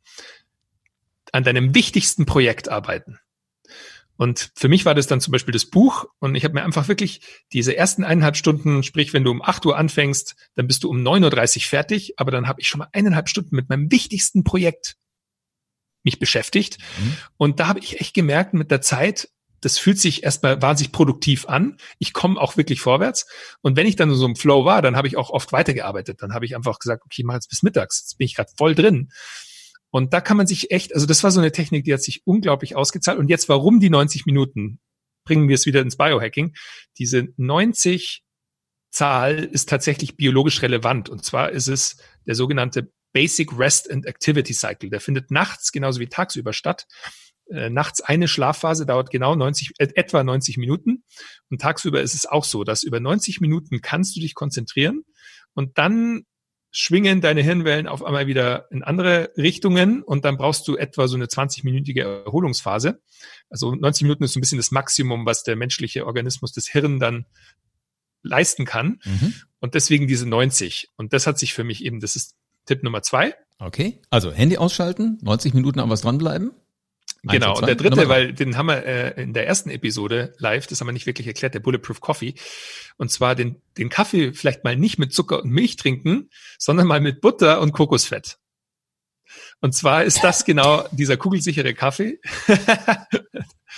an 1.31 1.43
deinem 1.43 1.73
wichtigsten 1.73 2.25
Projekt 2.25 2.69
arbeiten. 2.69 3.19
Und 4.17 4.51
für 4.55 4.67
mich 4.67 4.85
war 4.85 4.95
das 4.95 5.07
dann 5.07 5.21
zum 5.21 5.31
Beispiel 5.31 5.51
das 5.51 5.65
Buch 5.65 6.05
und 6.19 6.35
ich 6.35 6.43
habe 6.43 6.55
mir 6.55 6.63
einfach 6.63 6.87
wirklich 6.87 7.21
diese 7.53 7.77
ersten 7.77 8.03
eineinhalb 8.03 8.35
Stunden, 8.35 8.83
sprich, 8.83 9.13
wenn 9.13 9.23
du 9.23 9.31
um 9.31 9.41
acht 9.41 9.65
Uhr 9.65 9.77
anfängst, 9.77 10.35
dann 10.55 10.67
bist 10.67 10.83
du 10.83 10.89
um 10.89 10.97
9.30 10.97 11.57
Uhr 11.57 11.61
fertig, 11.63 12.13
aber 12.17 12.31
dann 12.31 12.47
habe 12.47 12.59
ich 12.59 12.67
schon 12.67 12.79
mal 12.79 12.89
eineinhalb 12.93 13.29
Stunden 13.29 13.55
mit 13.55 13.69
meinem 13.69 13.91
wichtigsten 13.91 14.43
Projekt 14.43 14.97
mich 16.03 16.19
beschäftigt. 16.19 16.79
Mhm. 16.99 17.17
Und 17.37 17.59
da 17.59 17.67
habe 17.67 17.79
ich 17.79 18.01
echt 18.01 18.13
gemerkt, 18.13 18.53
mit 18.53 18.71
der 18.71 18.81
Zeit, 18.81 19.29
das 19.61 19.77
fühlt 19.77 19.99
sich 19.99 20.23
erstmal 20.23 20.61
wahnsinnig 20.61 20.91
produktiv 20.91 21.47
an. 21.47 21.77
Ich 21.99 22.13
komme 22.13 22.39
auch 22.39 22.57
wirklich 22.57 22.81
vorwärts. 22.81 23.27
Und 23.61 23.75
wenn 23.75 23.87
ich 23.87 23.95
dann 23.95 24.13
so 24.13 24.25
im 24.25 24.35
Flow 24.35 24.65
war, 24.65 24.81
dann 24.81 24.95
habe 24.95 25.07
ich 25.07 25.17
auch 25.17 25.29
oft 25.29 25.51
weitergearbeitet. 25.51 26.21
Dann 26.21 26.33
habe 26.33 26.45
ich 26.45 26.55
einfach 26.55 26.79
gesagt, 26.79 27.03
okay, 27.05 27.23
mach 27.25 27.33
jetzt 27.33 27.49
bis 27.49 27.63
mittags. 27.63 28.01
Jetzt 28.01 28.17
bin 28.17 28.25
ich 28.25 28.35
gerade 28.35 28.51
voll 28.55 28.75
drin. 28.75 29.09
Und 29.89 30.13
da 30.13 30.21
kann 30.21 30.37
man 30.37 30.47
sich 30.47 30.71
echt, 30.71 30.93
also 30.93 31.05
das 31.05 31.23
war 31.23 31.31
so 31.31 31.39
eine 31.39 31.51
Technik, 31.51 31.85
die 31.85 31.93
hat 31.93 32.03
sich 32.03 32.21
unglaublich 32.25 32.75
ausgezahlt. 32.75 33.19
Und 33.19 33.29
jetzt, 33.29 33.49
warum 33.49 33.79
die 33.79 33.89
90 33.89 34.25
Minuten? 34.25 34.79
Bringen 35.23 35.47
wir 35.47 35.55
es 35.55 35.65
wieder 35.65 35.81
ins 35.81 35.97
Biohacking. 35.97 36.55
Diese 36.97 37.27
90 37.37 38.23
Zahl 38.91 39.43
ist 39.43 39.69
tatsächlich 39.69 40.17
biologisch 40.17 40.61
relevant. 40.61 41.09
Und 41.09 41.23
zwar 41.23 41.51
ist 41.51 41.67
es 41.67 41.97
der 42.25 42.35
sogenannte 42.35 42.91
Basic 43.13 43.57
Rest 43.57 43.89
and 43.91 44.05
Activity 44.05 44.53
Cycle. 44.53 44.89
Der 44.89 45.01
findet 45.01 45.31
nachts 45.31 45.71
genauso 45.71 45.99
wie 45.99 46.07
tagsüber 46.07 46.53
statt. 46.53 46.85
Äh, 47.49 47.69
nachts 47.69 48.01
eine 48.01 48.27
Schlafphase 48.27 48.85
dauert 48.85 49.09
genau 49.09 49.35
90, 49.35 49.71
äh, 49.77 49.87
etwa 49.95 50.23
90 50.23 50.57
Minuten. 50.57 51.03
Und 51.49 51.61
tagsüber 51.61 52.01
ist 52.01 52.13
es 52.13 52.25
auch 52.25 52.43
so, 52.43 52.63
dass 52.63 52.83
über 52.83 52.99
90 52.99 53.39
Minuten 53.41 53.81
kannst 53.81 54.15
du 54.15 54.19
dich 54.19 54.35
konzentrieren 54.35 55.03
und 55.53 55.77
dann 55.77 56.23
schwingen 56.77 57.21
deine 57.21 57.41
Hirnwellen 57.41 57.87
auf 57.87 58.03
einmal 58.03 58.27
wieder 58.27 58.67
in 58.69 58.83
andere 58.83 59.31
Richtungen 59.35 60.03
und 60.03 60.25
dann 60.25 60.37
brauchst 60.37 60.67
du 60.67 60.77
etwa 60.77 61.07
so 61.07 61.15
eine 61.15 61.25
20-minütige 61.25 62.03
Erholungsphase. 62.25 63.01
Also 63.49 63.73
90 63.73 64.03
Minuten 64.03 64.23
ist 64.23 64.33
so 64.33 64.37
ein 64.39 64.41
bisschen 64.41 64.59
das 64.59 64.69
Maximum, 64.69 65.25
was 65.25 65.41
der 65.41 65.55
menschliche 65.55 66.05
Organismus, 66.05 66.51
das 66.53 66.67
Hirn 66.67 66.99
dann 66.99 67.25
leisten 68.21 68.65
kann. 68.65 68.99
Mhm. 69.03 69.33
Und 69.59 69.73
deswegen 69.73 70.05
diese 70.05 70.29
90. 70.29 70.89
Und 70.97 71.13
das 71.13 71.25
hat 71.25 71.39
sich 71.39 71.55
für 71.55 71.63
mich 71.63 71.83
eben, 71.83 71.99
das 71.99 72.15
ist 72.15 72.35
Tipp 72.67 72.83
Nummer 72.83 73.01
zwei. 73.01 73.33
Okay, 73.57 73.99
also 74.11 74.31
Handy 74.31 74.57
ausschalten, 74.57 75.17
90 75.23 75.55
Minuten 75.55 75.79
an 75.79 75.89
was 75.89 76.01
dranbleiben. 76.01 76.51
Genau, 77.23 77.57
und 77.57 77.67
der 77.67 77.75
dritte, 77.75 78.09
weil 78.09 78.33
den 78.33 78.57
haben 78.57 78.67
wir 78.67 78.85
äh, 78.85 79.21
in 79.21 79.33
der 79.33 79.47
ersten 79.47 79.69
Episode 79.69 80.33
live, 80.37 80.67
das 80.67 80.79
haben 80.79 80.87
wir 80.87 80.93
nicht 80.93 81.07
wirklich 81.07 81.27
erklärt, 81.27 81.53
der 81.53 81.59
Bulletproof 81.59 81.99
Coffee. 81.99 82.35
Und 82.97 83.11
zwar 83.11 83.35
den, 83.35 83.61
den 83.77 83.89
Kaffee 83.89 84.33
vielleicht 84.33 84.63
mal 84.63 84.75
nicht 84.75 84.99
mit 84.99 85.13
Zucker 85.13 85.43
und 85.43 85.49
Milch 85.49 85.75
trinken, 85.75 86.29
sondern 86.57 86.87
mal 86.87 87.01
mit 87.01 87.21
Butter 87.21 87.61
und 87.61 87.73
Kokosfett. 87.73 88.37
Und 89.59 89.73
zwar 89.73 90.03
ist 90.03 90.23
das 90.23 90.45
genau 90.45 90.87
dieser 90.91 91.17
kugelsichere 91.17 91.73
Kaffee. 91.73 92.19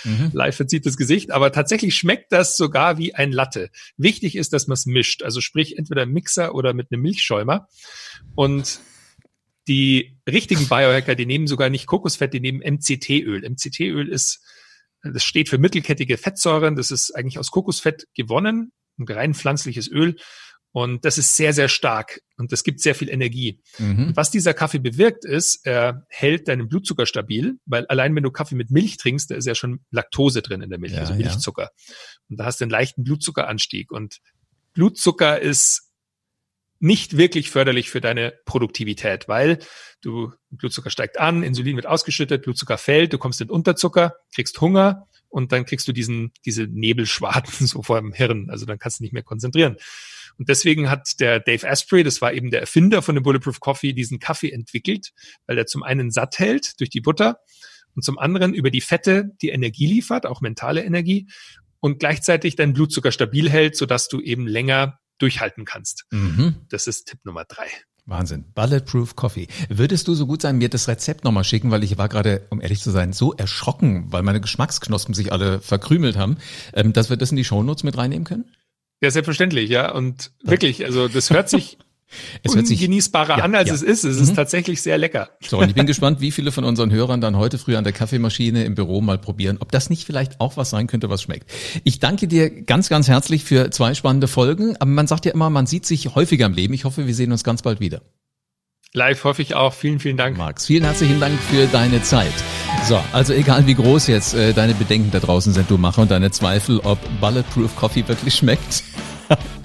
mhm. 0.04 0.30
Live 0.32 0.56
verzieht 0.56 0.86
das 0.86 0.96
Gesicht, 0.96 1.30
aber 1.30 1.52
tatsächlich 1.52 1.96
schmeckt 1.96 2.32
das 2.32 2.56
sogar 2.56 2.98
wie 2.98 3.14
ein 3.14 3.32
Latte. 3.32 3.70
Wichtig 3.96 4.36
ist, 4.36 4.52
dass 4.52 4.66
man 4.66 4.74
es 4.74 4.86
mischt, 4.86 5.22
also 5.22 5.40
sprich 5.40 5.78
entweder 5.78 6.06
Mixer 6.06 6.54
oder 6.54 6.74
mit 6.74 6.88
einem 6.90 7.02
Milchschäumer. 7.02 7.68
Und 8.34 8.80
die 9.68 10.18
richtigen 10.28 10.68
Biohacker, 10.68 11.14
die 11.14 11.26
nehmen 11.26 11.46
sogar 11.46 11.70
nicht 11.70 11.86
Kokosfett, 11.86 12.32
die 12.32 12.40
nehmen 12.40 12.60
MCT-Öl. 12.60 13.48
MCT-Öl 13.48 14.08
ist, 14.08 14.40
das 15.02 15.24
steht 15.24 15.48
für 15.48 15.58
mittelkettige 15.58 16.18
Fettsäuren. 16.18 16.76
Das 16.76 16.90
ist 16.90 17.14
eigentlich 17.14 17.38
aus 17.38 17.50
Kokosfett 17.50 18.06
gewonnen, 18.14 18.72
ein 18.98 19.06
rein 19.08 19.34
pflanzliches 19.34 19.88
Öl. 19.90 20.16
Und 20.72 21.04
das 21.04 21.18
ist 21.18 21.34
sehr, 21.34 21.52
sehr 21.52 21.68
stark 21.68 22.20
und 22.36 22.52
das 22.52 22.62
gibt 22.62 22.80
sehr 22.80 22.94
viel 22.94 23.08
Energie. 23.08 23.60
Mhm. 23.78 24.12
Was 24.14 24.30
dieser 24.30 24.54
Kaffee 24.54 24.78
bewirkt 24.78 25.24
ist, 25.24 25.66
er 25.66 26.06
hält 26.08 26.46
deinen 26.46 26.68
Blutzucker 26.68 27.06
stabil, 27.06 27.56
weil 27.66 27.86
allein 27.86 28.14
wenn 28.14 28.22
du 28.22 28.30
Kaffee 28.30 28.54
mit 28.54 28.70
Milch 28.70 28.96
trinkst, 28.96 29.32
da 29.32 29.34
ist 29.34 29.46
ja 29.46 29.56
schon 29.56 29.80
Laktose 29.90 30.42
drin 30.42 30.62
in 30.62 30.70
der 30.70 30.78
Milch, 30.78 30.92
ja, 30.92 31.00
also 31.00 31.14
Milchzucker. 31.14 31.62
Ja. 31.62 31.94
Und 32.28 32.36
da 32.38 32.44
hast 32.44 32.60
du 32.60 32.64
einen 32.64 32.70
leichten 32.70 33.02
Blutzuckeranstieg. 33.02 33.90
Und 33.90 34.18
Blutzucker 34.72 35.40
ist 35.40 35.89
nicht 36.80 37.16
wirklich 37.16 37.50
förderlich 37.50 37.90
für 37.90 38.00
deine 38.00 38.32
Produktivität, 38.46 39.28
weil 39.28 39.58
du 40.00 40.32
Blutzucker 40.50 40.90
steigt 40.90 41.20
an, 41.20 41.42
Insulin 41.42 41.76
wird 41.76 41.86
ausgeschüttet, 41.86 42.42
Blutzucker 42.42 42.78
fällt, 42.78 43.12
du 43.12 43.18
kommst 43.18 43.40
in 43.40 43.50
Unterzucker, 43.50 44.16
kriegst 44.34 44.60
Hunger 44.60 45.06
und 45.28 45.52
dann 45.52 45.66
kriegst 45.66 45.86
du 45.86 45.92
diesen 45.92 46.32
diese 46.44 46.64
Nebelschwaden 46.64 47.52
so 47.66 47.82
vor 47.82 48.00
dem 48.00 48.12
Hirn, 48.12 48.48
also 48.50 48.66
dann 48.66 48.78
kannst 48.78 48.98
du 48.98 49.04
nicht 49.04 49.12
mehr 49.12 49.22
konzentrieren. 49.22 49.76
Und 50.38 50.48
deswegen 50.48 50.88
hat 50.88 51.20
der 51.20 51.38
Dave 51.38 51.68
Asprey, 51.68 52.02
das 52.02 52.22
war 52.22 52.32
eben 52.32 52.50
der 52.50 52.60
Erfinder 52.60 53.02
von 53.02 53.14
dem 53.14 53.22
Bulletproof 53.22 53.60
Coffee, 53.60 53.92
diesen 53.92 54.20
Kaffee 54.20 54.50
entwickelt, 54.50 55.10
weil 55.46 55.58
er 55.58 55.66
zum 55.66 55.82
einen 55.82 56.10
satt 56.10 56.38
hält 56.38 56.80
durch 56.80 56.88
die 56.88 57.02
Butter 57.02 57.40
und 57.94 58.04
zum 58.04 58.18
anderen 58.18 58.54
über 58.54 58.70
die 58.70 58.80
Fette 58.80 59.30
die 59.42 59.50
Energie 59.50 59.86
liefert, 59.86 60.24
auch 60.24 60.40
mentale 60.40 60.82
Energie 60.82 61.28
und 61.80 61.98
gleichzeitig 61.98 62.56
deinen 62.56 62.72
Blutzucker 62.72 63.12
stabil 63.12 63.50
hält, 63.50 63.76
sodass 63.76 64.08
du 64.08 64.20
eben 64.20 64.46
länger 64.46 64.99
durchhalten 65.20 65.64
kannst. 65.64 66.06
Mhm. 66.10 66.56
Das 66.68 66.86
ist 66.86 67.06
Tipp 67.06 67.20
Nummer 67.24 67.44
drei. 67.44 67.68
Wahnsinn. 68.06 68.44
Bulletproof 68.54 69.14
Coffee. 69.16 69.46
Würdest 69.68 70.08
du 70.08 70.14
so 70.14 70.26
gut 70.26 70.42
sein, 70.42 70.58
mir 70.58 70.68
das 70.68 70.88
Rezept 70.88 71.24
nochmal 71.24 71.44
schicken, 71.44 71.70
weil 71.70 71.84
ich 71.84 71.96
war 71.96 72.08
gerade, 72.08 72.46
um 72.50 72.60
ehrlich 72.60 72.80
zu 72.80 72.90
sein, 72.90 73.12
so 73.12 73.32
erschrocken, 73.34 74.12
weil 74.12 74.22
meine 74.22 74.40
Geschmacksknospen 74.40 75.14
sich 75.14 75.32
alle 75.32 75.60
verkrümelt 75.60 76.16
haben, 76.16 76.38
ähm, 76.74 76.92
dass 76.92 77.10
wir 77.10 77.16
das 77.16 77.30
in 77.30 77.36
die 77.36 77.44
Shownotes 77.44 77.84
mit 77.84 77.96
reinnehmen 77.96 78.24
können? 78.24 78.50
Ja, 79.00 79.10
selbstverständlich, 79.10 79.70
ja. 79.70 79.92
Und 79.92 80.32
wirklich, 80.42 80.84
also 80.84 81.08
das 81.08 81.30
hört 81.30 81.48
sich 81.48 81.78
es 82.42 82.54
hört 82.54 82.66
sich 82.66 82.80
genießbarer 82.80 83.38
ja, 83.38 83.44
an, 83.44 83.54
als 83.54 83.68
ja. 83.68 83.74
es 83.74 83.82
ist. 83.82 84.04
Es 84.04 84.16
mhm. 84.16 84.22
ist 84.22 84.36
tatsächlich 84.36 84.82
sehr 84.82 84.98
lecker. 84.98 85.30
So, 85.46 85.58
und 85.58 85.68
ich 85.68 85.74
bin 85.74 85.86
gespannt, 85.86 86.20
wie 86.20 86.30
viele 86.30 86.52
von 86.52 86.64
unseren 86.64 86.90
Hörern 86.90 87.20
dann 87.20 87.36
heute 87.36 87.58
früh 87.58 87.76
an 87.76 87.84
der 87.84 87.92
Kaffeemaschine 87.92 88.64
im 88.64 88.74
Büro 88.74 89.00
mal 89.00 89.18
probieren, 89.18 89.58
ob 89.60 89.72
das 89.72 89.90
nicht 89.90 90.04
vielleicht 90.04 90.40
auch 90.40 90.56
was 90.56 90.70
sein 90.70 90.86
könnte, 90.86 91.10
was 91.10 91.22
schmeckt. 91.22 91.50
Ich 91.84 92.00
danke 92.00 92.28
dir 92.28 92.50
ganz, 92.50 92.88
ganz 92.88 93.08
herzlich 93.08 93.44
für 93.44 93.70
zwei 93.70 93.94
spannende 93.94 94.28
Folgen. 94.28 94.76
Aber 94.76 94.90
man 94.90 95.06
sagt 95.06 95.26
ja 95.26 95.32
immer, 95.32 95.50
man 95.50 95.66
sieht 95.66 95.86
sich 95.86 96.14
häufiger 96.14 96.46
im 96.46 96.54
Leben. 96.54 96.74
Ich 96.74 96.84
hoffe, 96.84 97.06
wir 97.06 97.14
sehen 97.14 97.32
uns 97.32 97.44
ganz 97.44 97.62
bald 97.62 97.80
wieder. 97.80 98.02
Live 98.92 99.22
hoffe 99.22 99.40
ich 99.42 99.54
auch. 99.54 99.72
Vielen, 99.72 100.00
vielen 100.00 100.16
Dank. 100.16 100.36
Max, 100.36 100.66
vielen 100.66 100.82
herzlichen 100.82 101.20
Dank 101.20 101.38
für 101.38 101.66
deine 101.68 102.02
Zeit. 102.02 102.32
So, 102.88 103.00
also 103.12 103.32
egal 103.32 103.66
wie 103.68 103.74
groß 103.74 104.08
jetzt 104.08 104.34
äh, 104.34 104.52
deine 104.52 104.74
Bedenken 104.74 105.12
da 105.12 105.20
draußen 105.20 105.52
sind, 105.52 105.70
du 105.70 105.78
Macher 105.78 106.02
und 106.02 106.10
deine 106.10 106.32
Zweifel, 106.32 106.80
ob 106.80 106.98
Bulletproof 107.20 107.76
Coffee 107.76 108.06
wirklich 108.08 108.34
schmeckt. 108.34 108.82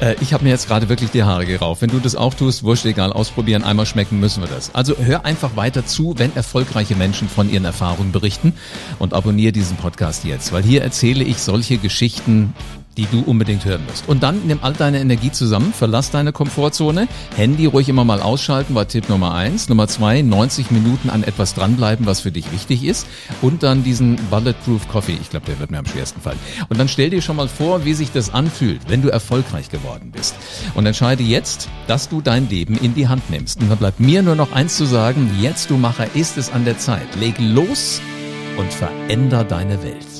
Äh, 0.00 0.14
ich 0.20 0.32
habe 0.32 0.44
mir 0.44 0.50
jetzt 0.50 0.68
gerade 0.68 0.88
wirklich 0.88 1.10
die 1.10 1.24
Haare 1.24 1.44
gerauft. 1.44 1.82
Wenn 1.82 1.90
du 1.90 1.98
das 1.98 2.14
auch 2.14 2.32
tust, 2.32 2.62
wurscht 2.62 2.84
egal, 2.84 3.12
ausprobieren, 3.12 3.64
einmal 3.64 3.84
schmecken 3.84 4.20
müssen 4.20 4.42
wir 4.42 4.48
das. 4.48 4.72
Also 4.72 4.96
hör 4.96 5.24
einfach 5.24 5.56
weiter 5.56 5.86
zu, 5.86 6.14
wenn 6.18 6.34
erfolgreiche 6.36 6.94
Menschen 6.94 7.28
von 7.28 7.50
ihren 7.50 7.64
Erfahrungen 7.64 8.12
berichten 8.12 8.52
und 9.00 9.12
abonniere 9.12 9.50
diesen 9.50 9.76
Podcast 9.76 10.24
jetzt, 10.24 10.52
weil 10.52 10.62
hier 10.62 10.82
erzähle 10.82 11.24
ich 11.24 11.38
solche 11.38 11.78
Geschichten 11.78 12.54
die 12.98 13.06
du 13.06 13.22
unbedingt 13.22 13.64
hören 13.64 13.82
musst. 13.88 14.08
Und 14.08 14.22
dann 14.22 14.46
nimm 14.46 14.58
all 14.60 14.74
deine 14.74 15.00
Energie 15.00 15.30
zusammen, 15.30 15.72
verlass 15.72 16.10
deine 16.10 16.32
Komfortzone, 16.32 17.08
Handy 17.36 17.66
ruhig 17.66 17.88
immer 17.88 18.04
mal 18.04 18.20
ausschalten, 18.20 18.74
war 18.74 18.88
Tipp 18.88 19.08
Nummer 19.08 19.34
eins. 19.34 19.68
Nummer 19.68 19.86
zwei, 19.86 20.20
90 20.20 20.70
Minuten 20.72 21.08
an 21.08 21.22
etwas 21.22 21.54
dranbleiben, 21.54 22.04
was 22.06 22.20
für 22.20 22.32
dich 22.32 22.50
wichtig 22.52 22.84
ist. 22.84 23.06
Und 23.40 23.62
dann 23.62 23.84
diesen 23.84 24.16
Bulletproof 24.30 24.88
Coffee. 24.88 25.16
Ich 25.20 25.30
glaube, 25.30 25.46
der 25.46 25.58
wird 25.60 25.70
mir 25.70 25.78
am 25.78 25.86
schwersten 25.86 26.20
fallen. 26.20 26.38
Und 26.68 26.78
dann 26.78 26.88
stell 26.88 27.10
dir 27.10 27.22
schon 27.22 27.36
mal 27.36 27.48
vor, 27.48 27.84
wie 27.84 27.94
sich 27.94 28.10
das 28.10 28.34
anfühlt, 28.34 28.80
wenn 28.88 29.00
du 29.00 29.08
erfolgreich 29.08 29.70
geworden 29.70 30.10
bist. 30.12 30.34
Und 30.74 30.84
entscheide 30.84 31.22
jetzt, 31.22 31.68
dass 31.86 32.08
du 32.08 32.20
dein 32.20 32.48
Leben 32.50 32.76
in 32.76 32.94
die 32.94 33.08
Hand 33.08 33.30
nimmst. 33.30 33.60
Und 33.62 33.68
dann 33.70 33.78
bleibt 33.78 34.00
mir 34.00 34.22
nur 34.22 34.34
noch 34.34 34.52
eins 34.52 34.76
zu 34.76 34.84
sagen, 34.84 35.30
jetzt 35.40 35.70
du 35.70 35.76
Macher, 35.76 36.06
ist 36.14 36.36
es 36.36 36.50
an 36.50 36.64
der 36.64 36.78
Zeit. 36.78 37.14
Leg 37.16 37.36
los 37.38 38.00
und 38.56 38.72
veränder 38.72 39.44
deine 39.44 39.82
Welt. 39.84 40.17